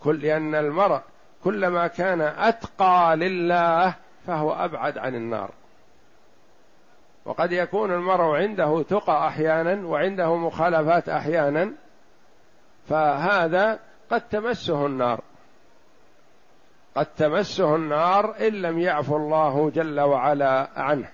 كل 0.00 0.20
لأن 0.20 0.54
المرء 0.54 1.00
كلما 1.44 1.86
كان 1.86 2.20
أتقى 2.20 3.16
لله 3.16 3.94
فهو 4.28 4.52
أبعد 4.52 4.98
عن 4.98 5.14
النار. 5.14 5.50
وقد 7.24 7.52
يكون 7.52 7.92
المرء 7.92 8.36
عنده 8.36 8.82
تقى 8.82 9.28
أحيانا 9.28 9.86
وعنده 9.86 10.36
مخالفات 10.36 11.08
أحيانا 11.08 11.72
فهذا 12.88 13.78
قد 14.10 14.28
تمسه 14.28 14.86
النار. 14.86 15.20
قد 16.94 17.06
تمسه 17.06 17.76
النار 17.76 18.34
إن 18.40 18.52
لم 18.52 18.78
يعفو 18.78 19.16
الله 19.16 19.70
جل 19.70 20.00
وعلا 20.00 20.68
عنه. 20.76 21.10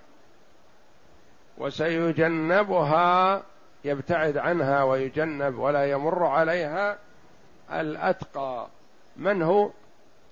وسيجنبها 1.59 3.43
يبتعد 3.85 4.37
عنها 4.39 4.83
ويجنب 4.83 5.59
ولا 5.59 5.91
يمر 5.91 6.27
عليها 6.27 6.99
الأتقى. 7.73 8.67
من 9.17 9.43
هو؟ 9.43 9.71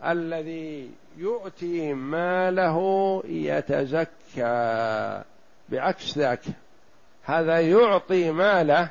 الذي 0.06 0.90
يؤتي 1.16 1.92
ماله 1.94 2.78
يتزكى. 3.26 5.22
بعكس 5.68 6.18
ذاك 6.18 6.40
هذا 7.24 7.60
يعطي 7.60 8.30
ماله 8.30 8.90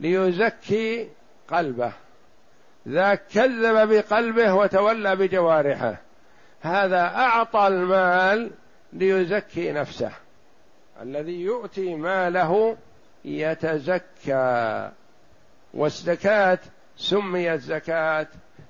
ليزكي 0.00 1.08
قلبه. 1.48 1.92
ذاك 2.88 3.22
كذب 3.34 3.88
بقلبه 3.88 4.54
وتولى 4.54 5.16
بجوارحه 5.16 6.00
هذا 6.60 7.00
أعطى 7.00 7.66
المال 7.66 8.50
ليزكي 8.92 9.72
نفسه. 9.72 10.12
الذي 11.02 11.40
يؤتي 11.40 11.94
ماله 11.94 12.76
يتزكى. 13.24 14.90
والزكاة 15.74 16.58
سميت 16.96 17.60
زكاة 17.60 18.26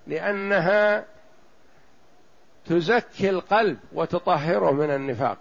لأنها 0.07 1.05
تزكي 2.69 3.31
القلب 3.31 3.79
وتطهره 3.93 4.71
من 4.71 4.91
النفاق. 4.91 5.39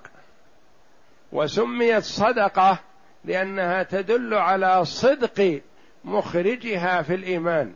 وسميت 1.31 2.03
صدقة 2.03 2.79
لأنها 3.25 3.83
تدل 3.83 4.33
على 4.33 4.85
صدق 4.85 5.61
مخرجها 6.03 7.01
في 7.01 7.15
الإيمان. 7.15 7.73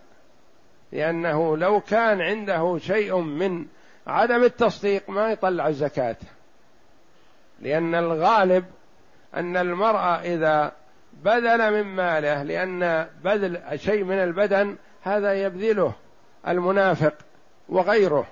لأنه 0.92 1.58
لو 1.58 1.82
كان 1.82 2.22
عنده 2.22 2.78
شيء 2.78 3.18
من 3.18 3.66
عدم 4.08 4.44
التصديق 4.44 5.10
ما 5.10 5.32
يطلع 5.32 5.68
الزكاة. 5.68 6.16
لأن 7.60 7.96
الغالب 7.96 8.66
أن 9.36 9.58
المرأة 9.58 10.16
إذا 10.16 10.72
بذل 11.14 11.74
من 11.74 11.96
ماله 11.96 12.44
لأن 12.44 13.08
بذل 13.24 13.80
شيء 13.80 14.04
من 14.04 14.18
البدن 14.24 14.76
هذا 15.02 15.34
يبذله 15.34 15.94
المنافق 16.48 17.14
وغيره. 17.70 18.28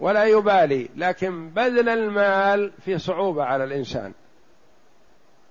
ولا 0.00 0.24
يبالي 0.24 0.88
لكن 0.96 1.50
بذل 1.50 1.88
المال 1.88 2.72
في 2.84 2.98
صعوبة 2.98 3.44
على 3.44 3.64
الإنسان. 3.64 4.12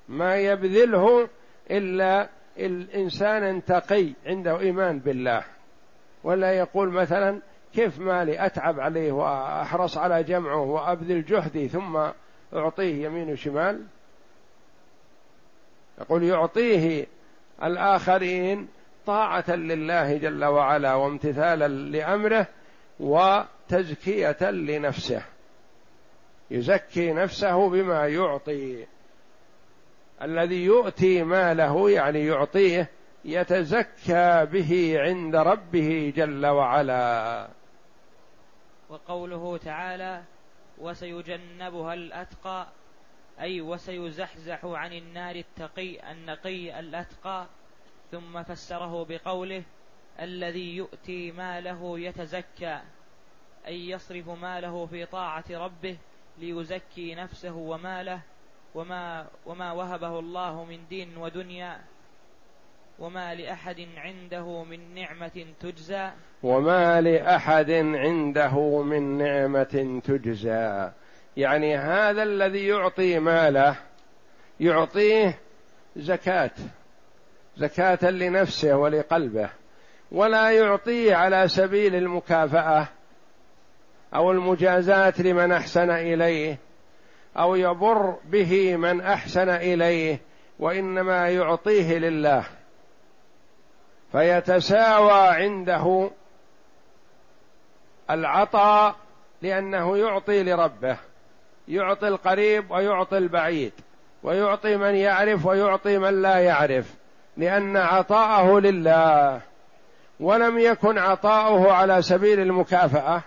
ما 0.09 0.35
يبذله 0.35 1.29
إلا 1.71 2.29
الإنسان 2.57 3.65
تقي 3.65 4.13
عنده 4.25 4.59
إيمان 4.59 4.99
بالله. 4.99 5.43
ولا 6.23 6.51
يقول 6.51 6.89
مثلا 6.89 7.41
كيف 7.73 7.99
مالي؟ 7.99 8.45
أتعب 8.45 8.79
عليه 8.79 9.11
وأحرص 9.11 9.97
على 9.97 10.23
جمعه 10.23 10.61
وأبذل 10.61 11.25
جهدي 11.25 11.67
ثم 11.67 11.99
أعطيه 12.53 13.05
يمين 13.05 13.31
وشمال؟ 13.31 13.83
يقول 16.01 16.23
يعطيه 16.23 17.05
الآخرين 17.63 18.67
طاعة 19.05 19.51
لله 19.51 20.17
جل 20.17 20.45
وعلا 20.45 20.93
وامتثالا 20.93 21.67
لأمره 21.67 22.47
وتزكيه 23.67 24.51
لنفسه. 24.51 25.21
يزكي 26.51 27.13
نفسه 27.13 27.69
بما 27.69 28.07
يعطي. 28.07 28.85
الذي 30.21 30.63
يؤتي 30.63 31.23
ماله 31.23 31.89
يعني 31.91 32.25
يعطيه 32.25 32.89
يتزكى 33.25 34.45
به 34.45 34.95
عند 34.99 35.35
ربه 35.35 36.13
جل 36.15 36.45
وعلا. 36.45 37.47
وقوله 38.89 39.57
تعالى 39.57 40.23
وسيجنبها 40.77 41.93
الأتقى 41.93 42.67
أي 43.39 43.61
وسيزحزح 43.61 44.65
عن 44.65 44.93
النار 44.93 45.35
التقي 45.35 46.11
النقي 46.11 46.79
الأتقى. 46.79 47.45
ثم 48.11 48.43
فسره 48.43 49.05
بقوله 49.09 49.63
الذي 50.19 50.75
يؤتي 50.75 51.31
ماله 51.31 51.99
يتزكى 51.99 52.81
اي 53.67 53.89
يصرف 53.89 54.29
ماله 54.29 54.85
في 54.85 55.05
طاعة 55.05 55.45
ربه 55.51 55.97
ليزكي 56.37 57.15
نفسه 57.15 57.55
وماله 57.55 58.21
وما 58.75 59.27
وما 59.45 59.71
وهبه 59.71 60.19
الله 60.19 60.65
من 60.65 60.87
دين 60.89 61.17
ودنيا 61.17 61.81
وما 62.99 63.35
لأحد 63.35 63.87
عنده 63.97 64.63
من 64.63 64.95
نعمة 64.95 65.45
تجزى. 65.59 66.09
وما 66.43 67.01
لأحد 67.01 67.71
عنده 67.71 68.81
من 68.81 69.17
نعمة 69.17 70.01
تجزى. 70.05 70.91
يعني 71.37 71.77
هذا 71.77 72.23
الذي 72.23 72.67
يعطي 72.67 73.19
ماله 73.19 73.75
يعطيه 74.59 75.39
زكاة 75.95 76.51
زكاة 77.57 78.09
لنفسه 78.09 78.77
ولقلبه 78.77 79.49
ولا 80.11 80.51
يعطيه 80.51 81.15
على 81.15 81.47
سبيل 81.47 81.95
المكافأة. 81.95 82.87
أو 84.15 84.31
المجازاة 84.31 85.13
لمن 85.19 85.51
أحسن 85.51 85.89
إليه 85.89 86.57
أو 87.37 87.55
يبر 87.55 88.15
به 88.25 88.75
من 88.75 89.01
أحسن 89.01 89.49
إليه 89.49 90.21
وإنما 90.59 91.29
يعطيه 91.29 91.97
لله. 91.97 92.43
فيتساوى 94.11 95.27
عنده 95.27 96.09
العطاء 98.09 98.95
لأنه 99.41 99.97
يعطي 99.97 100.43
لربه 100.43 100.97
يعطي 101.67 102.07
القريب 102.07 102.71
ويعطي 102.71 103.17
البعيد 103.17 103.73
ويعطي 104.23 104.77
من 104.77 104.95
يعرف 104.95 105.45
ويعطي 105.45 105.97
من 105.97 106.21
لا 106.21 106.37
يعرف 106.37 106.95
لأن 107.37 107.77
عطاءه 107.77 108.59
لله. 108.59 109.41
ولم 110.19 110.59
يكن 110.59 110.97
عطاؤه 110.97 111.73
على 111.73 112.01
سبيل 112.01 112.39
المكافأة 112.39 113.21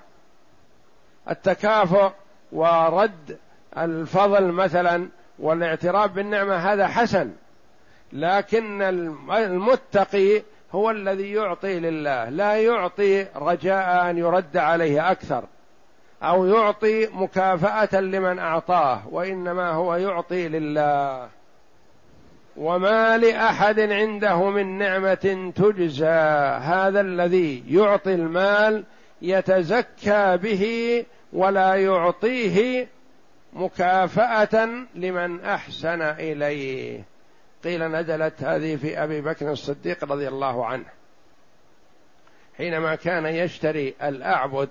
التكافؤ 1.30 2.10
ورد 2.52 3.38
الفضل 3.78 4.52
مثلا 4.52 5.08
والاعتراف 5.38 6.10
بالنعمة 6.10 6.56
هذا 6.56 6.86
حسن. 6.86 7.30
لكن 8.12 8.82
المتقي 9.32 10.42
هو 10.72 10.90
الذي 10.90 11.32
يعطي 11.32 11.80
لله 11.80 12.28
لا 12.28 12.56
يعطي 12.56 13.26
رجاء 13.36 14.10
أن 14.10 14.18
يرد 14.18 14.56
عليه 14.56 15.10
أكثر 15.10 15.44
أو 16.22 16.46
يعطي 16.46 17.06
مكافأة 17.06 18.00
لمن 18.00 18.38
أعطاه 18.38 19.08
وإنما 19.10 19.70
هو 19.70 19.94
يعطي 19.94 20.48
لله. 20.48 21.28
وما 22.56 23.18
لأحد 23.18 23.80
عنده 23.80 24.50
من 24.50 24.78
نعمة 24.78 25.52
تجزى 25.56 26.06
هذا 26.62 27.00
الذي 27.00 27.64
يعطي 27.68 28.14
المال 28.14 28.84
يتزكى 29.22 30.36
به 30.36 31.04
ولا 31.32 31.74
يعطيه 31.74 32.88
مكافأة 33.52 34.68
لمن 34.94 35.44
أحسن 35.44 36.02
إليه. 36.02 37.04
قيل 37.64 37.88
نزلت 37.88 38.42
هذه 38.42 38.76
في 38.76 39.02
أبي 39.02 39.20
بكر 39.20 39.52
الصديق 39.52 40.04
رضي 40.04 40.28
الله 40.28 40.66
عنه. 40.66 40.86
حينما 42.56 42.94
كان 42.94 43.26
يشتري 43.26 43.94
الأعبد 44.02 44.68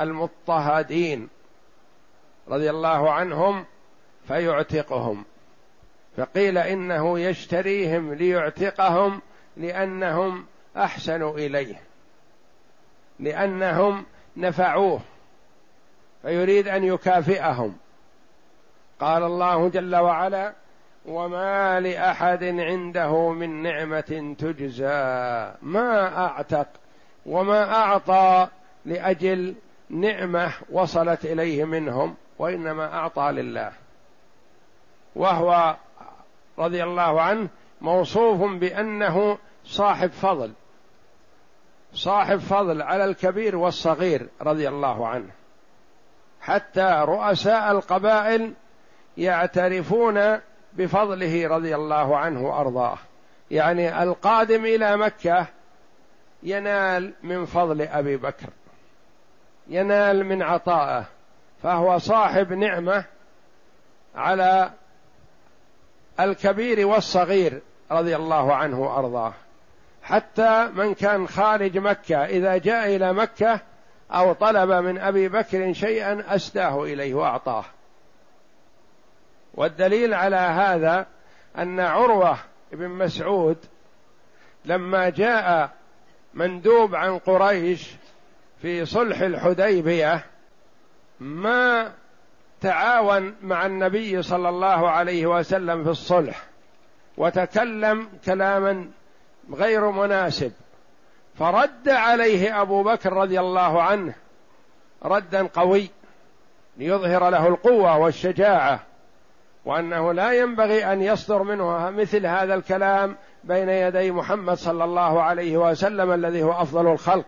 المضطهدين 0.00 1.28
رضي 2.48 2.70
الله 2.70 3.12
عنهم 3.12 3.64
فيعتقهم. 4.28 5.24
فقيل 6.16 6.58
إنه 6.58 7.18
يشتريهم 7.18 8.14
ليعتقهم 8.14 9.22
لأنهم 9.56 10.46
أحسنوا 10.76 11.38
إليه. 11.38 11.80
لأنهم 13.20 14.04
نفعوه 14.36 15.00
فيريد 16.22 16.68
أن 16.68 16.84
يكافئهم. 16.84 17.76
قال 19.00 19.22
الله 19.22 19.68
جل 19.68 19.96
وعلا 19.96 20.52
وما 21.06 21.80
لأحد 21.80 22.44
عنده 22.44 23.30
من 23.30 23.62
نعمة 23.62 24.34
تجزى 24.38 25.52
ما 25.62 26.18
أعتق 26.26 26.68
وما 27.26 27.74
أعطى 27.74 28.48
لأجل 28.84 29.54
نعمة 29.90 30.52
وصلت 30.70 31.24
إليه 31.24 31.64
منهم 31.64 32.14
وإنما 32.38 32.94
أعطى 32.94 33.32
لله. 33.32 33.72
وهو 35.16 35.76
رضي 36.58 36.84
الله 36.84 37.20
عنه 37.20 37.48
موصوف 37.80 38.50
بأنه 38.50 39.38
صاحب 39.64 40.10
فضل. 40.10 40.52
صاحب 41.96 42.38
فضل 42.38 42.82
على 42.82 43.04
الكبير 43.04 43.56
والصغير 43.56 44.28
رضي 44.42 44.68
الله 44.68 45.08
عنه. 45.08 45.30
حتى 46.40 47.04
رؤساء 47.06 47.70
القبائل 47.70 48.54
يعترفون 49.16 50.40
بفضله 50.72 51.48
رضي 51.48 51.74
الله 51.74 52.16
عنه 52.16 52.42
وأرضاه. 52.48 52.98
يعني 53.50 54.02
القادم 54.02 54.64
إلى 54.64 54.96
مكة 54.96 55.46
ينال 56.42 57.12
من 57.22 57.44
فضل 57.44 57.82
أبي 57.82 58.16
بكر. 58.16 58.48
ينال 59.68 60.24
من 60.24 60.42
عطائه. 60.42 61.04
فهو 61.62 61.98
صاحب 61.98 62.52
نعمة 62.52 63.04
على 64.14 64.70
الكبير 66.20 66.86
والصغير 66.86 67.62
رضي 67.90 68.16
الله 68.16 68.54
عنه 68.54 68.80
وأرضاه. 68.80 69.34
حتى 70.06 70.68
من 70.74 70.94
كان 70.94 71.28
خارج 71.28 71.78
مكة 71.78 72.24
إذا 72.24 72.56
جاء 72.56 72.96
إلى 72.96 73.12
مكة 73.12 73.60
أو 74.10 74.32
طلب 74.32 74.70
من 74.70 74.98
أبي 74.98 75.28
بكر 75.28 75.72
شيئا 75.72 76.24
أسداه 76.34 76.84
إليه 76.84 77.14
وأعطاه. 77.14 77.64
والدليل 79.54 80.14
على 80.14 80.36
هذا 80.36 81.06
أن 81.58 81.80
عروة 81.80 82.38
بن 82.72 82.88
مسعود 82.88 83.56
لما 84.64 85.08
جاء 85.08 85.70
مندوب 86.34 86.94
عن 86.94 87.18
قريش 87.18 87.90
في 88.62 88.84
صلح 88.84 89.20
الحديبية 89.20 90.24
ما 91.20 91.92
تعاون 92.60 93.34
مع 93.42 93.66
النبي 93.66 94.22
صلى 94.22 94.48
الله 94.48 94.90
عليه 94.90 95.26
وسلم 95.26 95.84
في 95.84 95.90
الصلح 95.90 96.44
وتكلم 97.16 98.08
كلاما 98.24 98.90
غير 99.52 99.90
مناسب. 99.90 100.52
فرد 101.38 101.88
عليه 101.88 102.62
أبو 102.62 102.82
بكر 102.82 103.12
رضي 103.12 103.40
الله 103.40 103.82
عنه 103.82 104.14
ردا 105.04 105.46
قوي 105.46 105.90
ليظهر 106.76 107.30
له 107.30 107.46
القوة 107.46 107.98
والشجاعة 107.98 108.80
وأنه 109.64 110.12
لا 110.12 110.32
ينبغي 110.32 110.92
أن 110.92 111.02
يصدر 111.02 111.42
منه 111.42 111.90
مثل 111.90 112.26
هذا 112.26 112.54
الكلام 112.54 113.16
بين 113.44 113.68
يدي 113.68 114.12
محمد 114.12 114.56
صلى 114.56 114.84
الله 114.84 115.22
عليه 115.22 115.56
وسلم 115.56 116.12
الذي 116.12 116.42
هو 116.42 116.52
أفضل 116.52 116.86
الخلق 116.86 117.26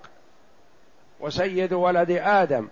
وسيد 1.20 1.72
ولد 1.72 2.10
آدم. 2.10 2.68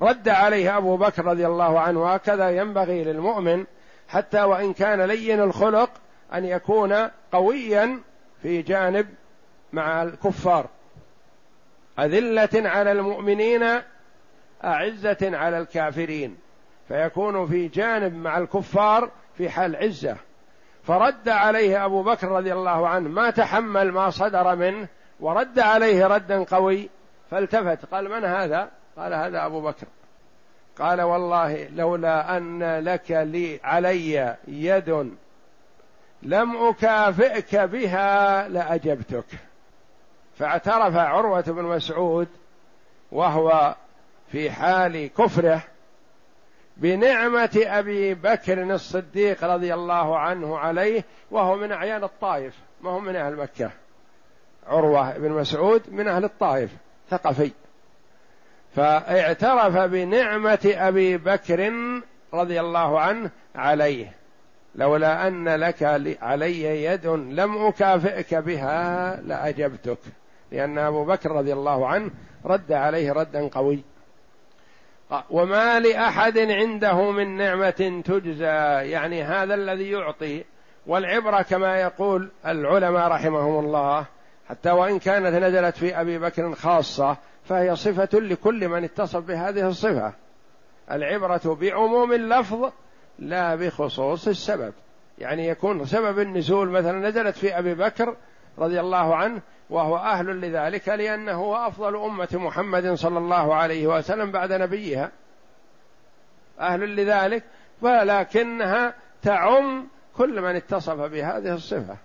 رد 0.00 0.28
عليه 0.28 0.78
أبو 0.78 0.96
بكر 0.96 1.24
رضي 1.24 1.46
الله 1.46 1.80
عنه 1.80 2.12
هكذا 2.12 2.50
ينبغي 2.50 3.04
للمؤمن 3.04 3.64
حتى 4.08 4.42
وإن 4.42 4.72
كان 4.72 5.00
لين 5.00 5.40
الخلق 5.40 5.90
أن 6.34 6.44
يكون 6.44 6.94
قويا 7.32 8.00
في 8.44 8.62
جانب 8.62 9.06
مع 9.72 10.02
الكفار. 10.02 10.66
أذلة 11.98 12.68
على 12.68 12.92
المؤمنين 12.92 13.62
أعزة 14.64 15.18
على 15.22 15.58
الكافرين. 15.58 16.36
فيكون 16.88 17.46
في 17.46 17.68
جانب 17.68 18.14
مع 18.14 18.38
الكفار 18.38 19.10
في 19.38 19.50
حال 19.50 19.76
عزة. 19.76 20.16
فرد 20.82 21.28
عليه 21.28 21.84
أبو 21.84 22.02
بكر 22.02 22.28
رضي 22.28 22.52
الله 22.52 22.88
عنه 22.88 23.08
ما 23.08 23.30
تحمل 23.30 23.92
ما 23.92 24.10
صدر 24.10 24.56
منه 24.56 24.88
ورد 25.20 25.58
عليه 25.58 26.06
ردا 26.06 26.44
قوي 26.44 26.90
فالتفت. 27.30 27.86
قال 27.86 28.10
من 28.10 28.24
هذا؟ 28.24 28.70
قال 28.96 29.14
هذا 29.14 29.46
أبو 29.46 29.60
بكر. 29.60 29.86
قال 30.78 31.02
والله 31.02 31.68
لولا 31.68 32.36
أن 32.36 32.78
لك 32.78 33.10
لي 33.10 33.60
علي 33.64 34.36
يد 34.48 35.14
لم 36.24 36.56
أكافئك 36.56 37.56
بها 37.56 38.48
لأجبتك. 38.48 39.24
فاعترف 40.38 40.96
عروة 40.96 41.40
بن 41.40 41.62
مسعود 41.62 42.28
وهو 43.12 43.76
في 44.32 44.50
حال 44.50 45.06
كفره 45.06 45.62
بنعمة 46.76 47.62
أبي 47.66 48.14
بكر 48.14 48.62
الصديق 48.62 49.44
رضي 49.44 49.74
الله 49.74 50.18
عنه 50.18 50.58
عليه 50.58 51.04
وهو 51.30 51.56
من 51.56 51.72
أعيان 51.72 52.04
الطائف 52.04 52.54
ما 52.80 52.90
هو 52.90 53.00
من 53.00 53.16
أهل 53.16 53.36
مكة. 53.36 53.70
عروة 54.66 55.18
بن 55.18 55.30
مسعود 55.30 55.82
من 55.88 56.08
أهل 56.08 56.24
الطائف 56.24 56.70
ثقفي. 57.10 57.50
فاعترف 58.76 59.76
بنعمة 59.76 60.74
أبي 60.76 61.16
بكر 61.16 61.72
رضي 62.34 62.60
الله 62.60 63.00
عنه 63.00 63.30
عليه. 63.56 64.12
لولا 64.74 65.28
أن 65.28 65.48
لك 65.48 65.82
علي 66.22 66.84
يد 66.84 67.06
لم 67.06 67.66
أكافئك 67.66 68.34
بها 68.34 69.16
لأجبتك. 69.20 69.98
لأن 70.52 70.78
أبو 70.78 71.04
بكر 71.04 71.30
رضي 71.30 71.52
الله 71.52 71.88
عنه 71.88 72.10
رد 72.44 72.72
عليه 72.72 73.12
ردا 73.12 73.48
قوي. 73.48 73.82
وما 75.30 75.80
لأحد 75.80 76.38
عنده 76.38 77.10
من 77.10 77.36
نعمة 77.36 78.02
تجزى. 78.04 78.90
يعني 78.90 79.22
هذا 79.22 79.54
الذي 79.54 79.90
يعطي. 79.90 80.44
والعبرة 80.86 81.42
كما 81.42 81.80
يقول 81.80 82.30
العلماء 82.46 83.08
رحمهم 83.08 83.64
الله. 83.64 84.06
حتى 84.48 84.70
وإن 84.70 84.98
كانت 84.98 85.34
نزلت 85.34 85.76
في 85.76 86.00
أبي 86.00 86.18
بكر 86.18 86.54
خاصة 86.54 87.16
فهي 87.44 87.76
صفة 87.76 88.18
لكل 88.18 88.68
من 88.68 88.84
اتصف 88.84 89.20
بهذه 89.20 89.68
الصفة. 89.68 90.12
العبرة 90.90 91.58
بعموم 91.60 92.12
اللفظ 92.12 92.70
لا 93.18 93.54
بخصوص 93.54 94.28
السبب. 94.28 94.72
يعني 95.18 95.46
يكون 95.46 95.84
سبب 95.86 96.18
النزول 96.18 96.70
مثلا 96.70 97.08
نزلت 97.08 97.36
في 97.36 97.58
أبي 97.58 97.74
بكر 97.74 98.16
رضي 98.58 98.80
الله 98.80 99.16
عنه 99.16 99.40
وهو 99.70 99.96
أهل 99.96 100.26
لذلك 100.40 100.88
لأنه 100.88 101.32
هو 101.32 101.56
أفضل 101.56 101.96
أمة 101.96 102.28
محمد 102.32 102.94
صلى 102.94 103.18
الله 103.18 103.54
عليه 103.54 103.86
وسلم 103.86 104.30
بعد 104.30 104.52
نبيها. 104.52 105.10
أهل 106.60 106.96
لذلك 106.96 107.44
ولكنها 107.82 108.94
تعم 109.22 109.86
كل 110.16 110.40
من 110.40 110.56
اتصف 110.56 111.00
بهذه 111.00 111.54
الصفة. 111.54 111.96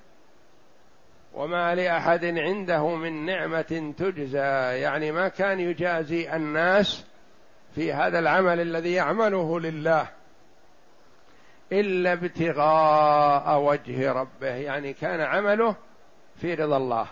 وما 1.33 1.75
لأحد 1.75 2.25
عنده 2.25 2.95
من 2.95 3.25
نعمة 3.25 3.93
تجزى. 3.97 4.79
يعني 4.81 5.11
ما 5.11 5.27
كان 5.27 5.59
يجازي 5.59 6.35
الناس 6.35 7.05
في 7.75 7.93
هذا 7.93 8.19
العمل 8.19 8.59
الذي 8.59 8.93
يعمله 8.93 9.59
لله. 9.59 10.18
إلا 11.71 12.13
ابتغاء 12.13 13.59
وجه 13.61 14.11
ربه 14.11 14.55
يعني 14.55 14.93
كان 14.93 15.21
عمله 15.21 15.75
في 16.41 16.53
رضا 16.53 16.77
الله. 16.77 17.07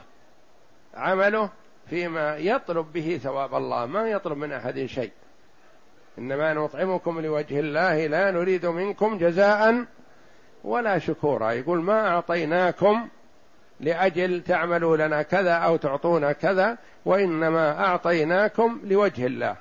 عمله 0.95 1.49
فيما 1.89 2.37
يطلب 2.37 2.93
به 2.93 3.19
ثواب 3.23 3.55
الله 3.55 3.85
ما 3.85 4.09
يطلب 4.09 4.37
من 4.37 4.51
أحد 4.51 4.85
شيء. 4.85 5.11
إنما 6.17 6.53
نطعمكم 6.53 7.19
لوجه 7.19 7.59
الله 7.59 8.07
لا 8.07 8.31
نريد 8.31 8.65
منكم 8.65 9.17
جزاء 9.17 9.85
ولا 10.63 10.99
شكورا. 10.99 11.51
يقول 11.51 11.81
ما 11.81 12.07
أعطيناكم 12.07 13.07
لأجل 13.79 14.43
تعملوا 14.43 14.97
لنا 14.97 15.21
كذا 15.21 15.53
أو 15.53 15.75
تعطونا 15.75 16.31
كذا 16.31 16.77
وإنما 17.05 17.85
أعطيناكم 17.85 18.81
لوجه 18.83 19.25
الله. 19.25 19.55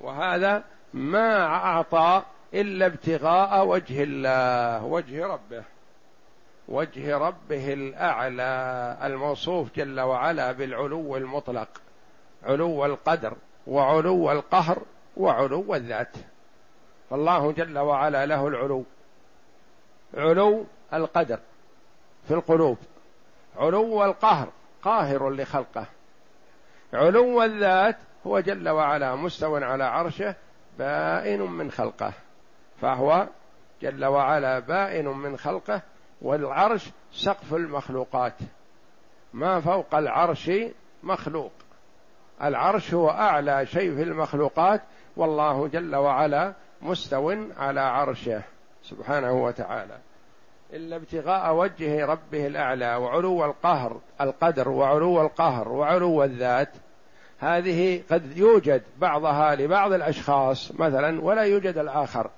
وهذا 0.00 0.64
ما 0.94 1.46
أعطى 1.46 2.22
إلا 2.60 2.86
ابتغاء 2.86 3.66
وجه 3.66 4.02
الله 4.02 4.84
وجه 4.84 5.26
ربه 5.26 5.64
وجه 6.68 7.18
ربه 7.18 7.72
الأعلى 7.72 8.96
الموصوف 9.02 9.76
جل 9.76 10.00
وعلا 10.00 10.52
بالعلو 10.52 11.16
المطلق 11.16 11.68
علو 12.42 12.84
القدر 12.84 13.36
وعلو 13.66 14.32
القهر 14.32 14.82
وعلو 15.16 15.74
الذات. 15.74 16.16
فالله 17.10 17.52
جل 17.52 17.78
وعلا 17.78 18.26
له 18.26 18.48
العلو 18.48 18.84
علو 20.14 20.64
القدر 20.92 21.38
في 22.28 22.34
القلوب 22.34 22.78
علو 23.56 24.04
القهر 24.04 24.48
قاهر 24.82 25.30
لخلقه. 25.30 25.86
علو 26.92 27.42
الذات 27.42 27.96
هو 28.26 28.40
جل 28.40 28.68
وعلا 28.68 29.14
مستو 29.14 29.56
على 29.56 29.84
عرشه 29.84 30.34
بائن 30.78 31.40
من 31.40 31.70
خلقه. 31.70 32.12
فهو 32.80 33.28
جل 33.82 34.04
وعلا 34.04 34.58
بائن 34.58 35.08
من 35.08 35.36
خلقه 35.36 35.82
والعرش 36.22 36.90
سقف 37.12 37.54
المخلوقات. 37.54 38.34
ما 39.32 39.60
فوق 39.60 39.94
العرش 39.94 40.50
مخلوق. 41.02 41.52
العرش 42.42 42.94
هو 42.94 43.10
أعلى 43.10 43.66
شيء 43.66 43.94
في 43.94 44.02
المخلوقات 44.02 44.82
والله 45.16 45.68
جل 45.68 45.96
وعلا 45.96 46.52
مستو 46.82 47.36
على 47.56 47.80
عرشه 47.80 48.42
سبحانه 48.82 49.32
وتعالى. 49.32 49.98
إلا 50.72 50.96
ابتغاء 50.96 51.54
وجه 51.54 52.06
ربه 52.06 52.46
الأعلى 52.46 52.96
وعلو 52.96 53.44
القهر 53.44 54.00
القدر 54.20 54.68
وعلو 54.68 55.20
القهر 55.20 55.68
وعلو 55.68 56.24
الذات. 56.24 56.72
هذه 57.38 58.02
قد 58.10 58.36
يوجد 58.36 58.82
بعضها 58.98 59.54
لبعض 59.54 59.92
الأشخاص 59.92 60.72
مثلا 60.72 61.20
ولا 61.20 61.42
يوجد 61.42 61.78
الآخر. 61.78 62.30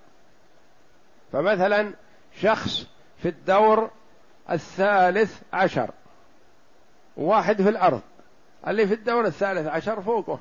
فمثلا 1.32 1.94
شخص 2.40 2.86
في 3.18 3.28
الدور 3.28 3.90
الثالث 4.50 5.42
عشر 5.52 5.90
واحد 7.16 7.62
في 7.62 7.68
الأرض 7.68 8.00
اللي 8.68 8.86
في 8.86 8.94
الدور 8.94 9.26
الثالث 9.26 9.66
عشر 9.66 10.02
فوقه 10.02 10.40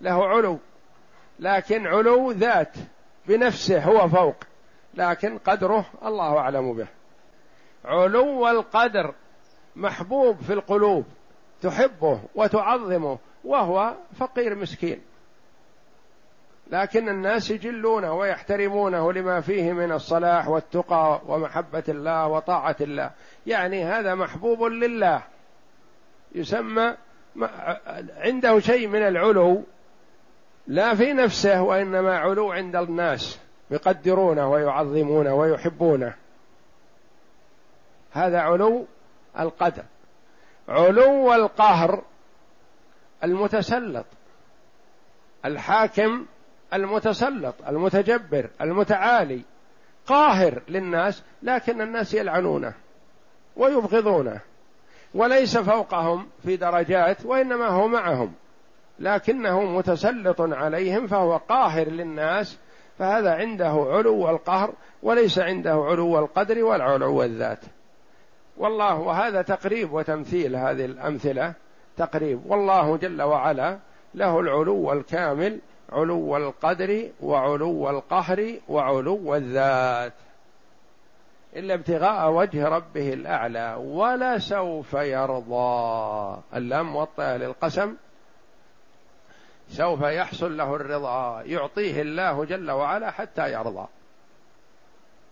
له 0.00 0.26
علو 0.28 0.58
لكن 1.38 1.86
علو 1.86 2.30
ذات 2.30 2.74
بنفسه 3.26 3.84
هو 3.84 4.08
فوق 4.08 4.36
لكن 4.94 5.38
قدره 5.38 5.86
الله 6.04 6.38
أعلم 6.38 6.72
به. 6.72 6.86
علو 7.84 8.48
القدر 8.48 9.14
محبوب 9.76 10.36
في 10.36 10.52
القلوب 10.52 11.04
تحبه 11.62 12.20
وتعظمه 12.34 13.18
وهو 13.44 13.94
فقير 14.18 14.54
مسكين. 14.54 15.00
لكن 16.70 17.08
الناس 17.08 17.50
يجلونه 17.50 18.12
ويحترمونه 18.12 19.12
لما 19.12 19.40
فيه 19.40 19.72
من 19.72 19.92
الصلاح 19.92 20.48
والتقى 20.48 21.20
ومحبة 21.26 21.84
الله 21.88 22.26
وطاعة 22.26 22.76
الله. 22.80 23.10
يعني 23.46 23.84
هذا 23.84 24.14
محبوب 24.14 24.62
لله. 24.62 25.22
يسمى 26.34 26.96
عنده 28.16 28.58
شيء 28.58 28.88
من 28.88 29.02
العلو. 29.02 29.62
لا 30.66 30.94
في 30.94 31.12
نفسه 31.12 31.62
وإنما 31.62 32.18
علو 32.18 32.52
عند 32.52 32.76
الناس. 32.76 33.40
يقدرونه 33.70 34.50
ويعظمونه 34.50 35.34
ويحبونه. 35.34 36.14
هذا 38.12 38.40
علو 38.40 38.86
القدر. 39.38 39.84
علو 40.68 41.34
القهر 41.34 42.02
المتسلط. 43.24 44.06
الحاكم 45.44 46.26
المتسلط 46.74 47.54
المتجبر 47.68 48.50
المتعالي 48.60 49.42
قاهر 50.06 50.62
للناس 50.68 51.22
لكن 51.42 51.80
الناس 51.80 52.14
يلعنونه 52.14 52.74
ويبغضونه 53.56 54.40
وليس 55.14 55.58
فوقهم 55.58 56.26
في 56.42 56.56
درجات 56.56 57.26
وإنما 57.26 57.66
هو 57.68 57.88
معهم 57.88 58.32
لكنه 58.98 59.60
متسلط 59.60 60.40
عليهم 60.40 61.06
فهو 61.06 61.36
قاهر 61.36 61.88
للناس 61.88 62.58
فهذا 62.98 63.34
عنده 63.34 63.86
علو 63.90 64.30
القهر 64.30 64.72
وليس 65.02 65.38
عنده 65.38 65.72
علو 65.72 66.18
القدر 66.18 66.64
ولا 66.64 66.84
علو 66.84 67.22
الذات. 67.22 67.64
والله 68.56 68.94
وهذا 68.94 69.42
تقريب 69.42 69.92
وتمثيل 69.92 70.56
هذه 70.56 70.84
الأمثلة 70.84 71.54
تقريب 71.96 72.40
والله 72.46 72.96
جل 72.96 73.22
وعلا 73.22 73.78
له 74.14 74.40
العلو 74.40 74.92
الكامل 74.92 75.58
علو 75.92 76.36
القدر 76.36 77.10
وعلو 77.20 77.90
القهر 77.90 78.54
وعلو 78.68 79.34
الذات 79.34 80.12
إلا 81.56 81.74
ابتغاء 81.74 82.30
وجه 82.30 82.68
ربه 82.68 83.12
الأعلى 83.12 83.74
ولسوف 83.78 84.94
يرضى. 84.94 86.40
اللام 86.54 86.92
موطئة 86.92 87.36
للقسم. 87.36 87.94
سوف 89.68 90.00
يحصل 90.00 90.56
له 90.56 90.74
الرضا. 90.76 91.42
يعطيه 91.42 92.02
الله 92.02 92.44
جل 92.44 92.70
وعلا 92.70 93.10
حتى 93.10 93.52
يرضى. 93.52 93.86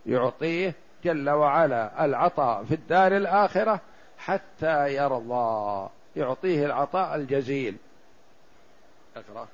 يعطيه 0.06 0.74
جل 1.04 1.30
وعلا 1.30 2.04
العطاء 2.04 2.64
في 2.64 2.74
الدار 2.74 3.16
الآخرة 3.16 3.80
حتى 4.18 4.94
يرضى. 4.94 5.88
يعطيه 6.16 6.66
العطاء 6.66 7.14
الجزيل. 7.14 7.76
اقرأ. 9.16 9.48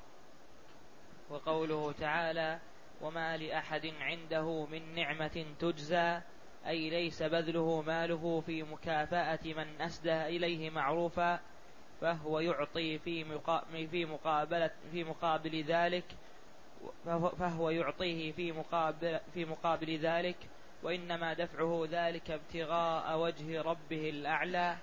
وقوله 1.34 1.92
تعالى 1.92 2.58
وما 3.00 3.36
لأحد 3.36 3.86
عنده 4.00 4.66
من 4.66 4.94
نعمة 4.94 5.46
تجزى 5.58 6.20
أي 6.66 6.90
ليس 6.90 7.22
بذله 7.22 7.82
ماله 7.82 8.40
في 8.40 8.62
مكافأة 8.62 9.38
من 9.44 9.80
أسدى 9.80 10.22
إليه 10.26 10.70
معروفا 10.70 11.40
فهو 12.00 12.40
يعطي 12.40 12.98
في 12.98 13.38
في 13.90 14.04
مقابلة 14.04 14.70
في 14.92 15.04
مقابل 15.04 15.62
ذلك 15.62 16.04
فهو 17.38 17.70
يعطيه 17.70 18.32
في 18.32 18.52
مقابل 18.52 19.20
في 19.34 19.44
مقابل 19.44 19.98
ذلك 19.98 20.36
وإنما 20.82 21.34
دفعه 21.34 21.86
ذلك 21.90 22.30
ابتغاء 22.30 23.18
وجه 23.18 23.62
ربه 23.62 24.10
الأعلى 24.10 24.76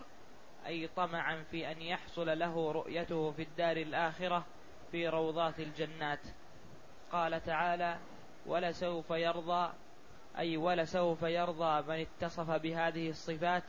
أي 0.65 0.87
طمعا 0.87 1.43
في 1.51 1.71
أن 1.71 1.81
يحصل 1.81 2.39
له 2.39 2.71
رؤيته 2.71 3.31
في 3.31 3.41
الدار 3.41 3.77
الآخرة 3.77 4.45
في 4.91 5.07
روضات 5.07 5.59
الجنات. 5.59 6.19
قال 7.11 7.45
تعالى 7.45 7.97
ولسوف 8.45 9.09
يرضى 9.09 9.69
أي 10.37 10.57
ولسوف 10.57 11.21
يرضى 11.21 11.81
من 11.87 12.05
اتصف 12.21 12.51
بهذه 12.51 13.09
الصفات 13.09 13.63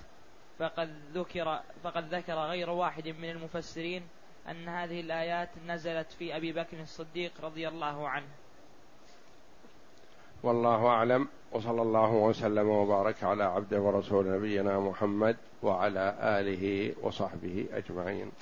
فقد 0.58 0.94
ذكر 1.14 1.60
فقد 1.84 2.14
ذكر 2.14 2.34
غير 2.34 2.70
واحد 2.70 3.08
من 3.08 3.30
المفسرين 3.30 4.02
أن 4.48 4.68
هذه 4.68 5.00
الآيات 5.00 5.48
نزلت 5.66 6.12
في 6.12 6.36
أبي 6.36 6.52
بكر 6.52 6.80
الصديق 6.80 7.32
رضي 7.42 7.68
الله 7.68 8.08
عنه. 8.08 8.26
والله 10.42 10.86
أعلم 10.86 11.28
وصلى 11.52 11.82
الله 11.82 12.10
وسلم 12.12 12.68
وبارك 12.68 13.24
على 13.24 13.44
عبده 13.44 13.80
ورسول 13.80 14.36
نبينا 14.36 14.80
محمد 14.80 15.36
وعلى 15.62 16.16
آله 16.20 16.94
وصحبه 17.02 17.66
أجمعين. 17.72 18.32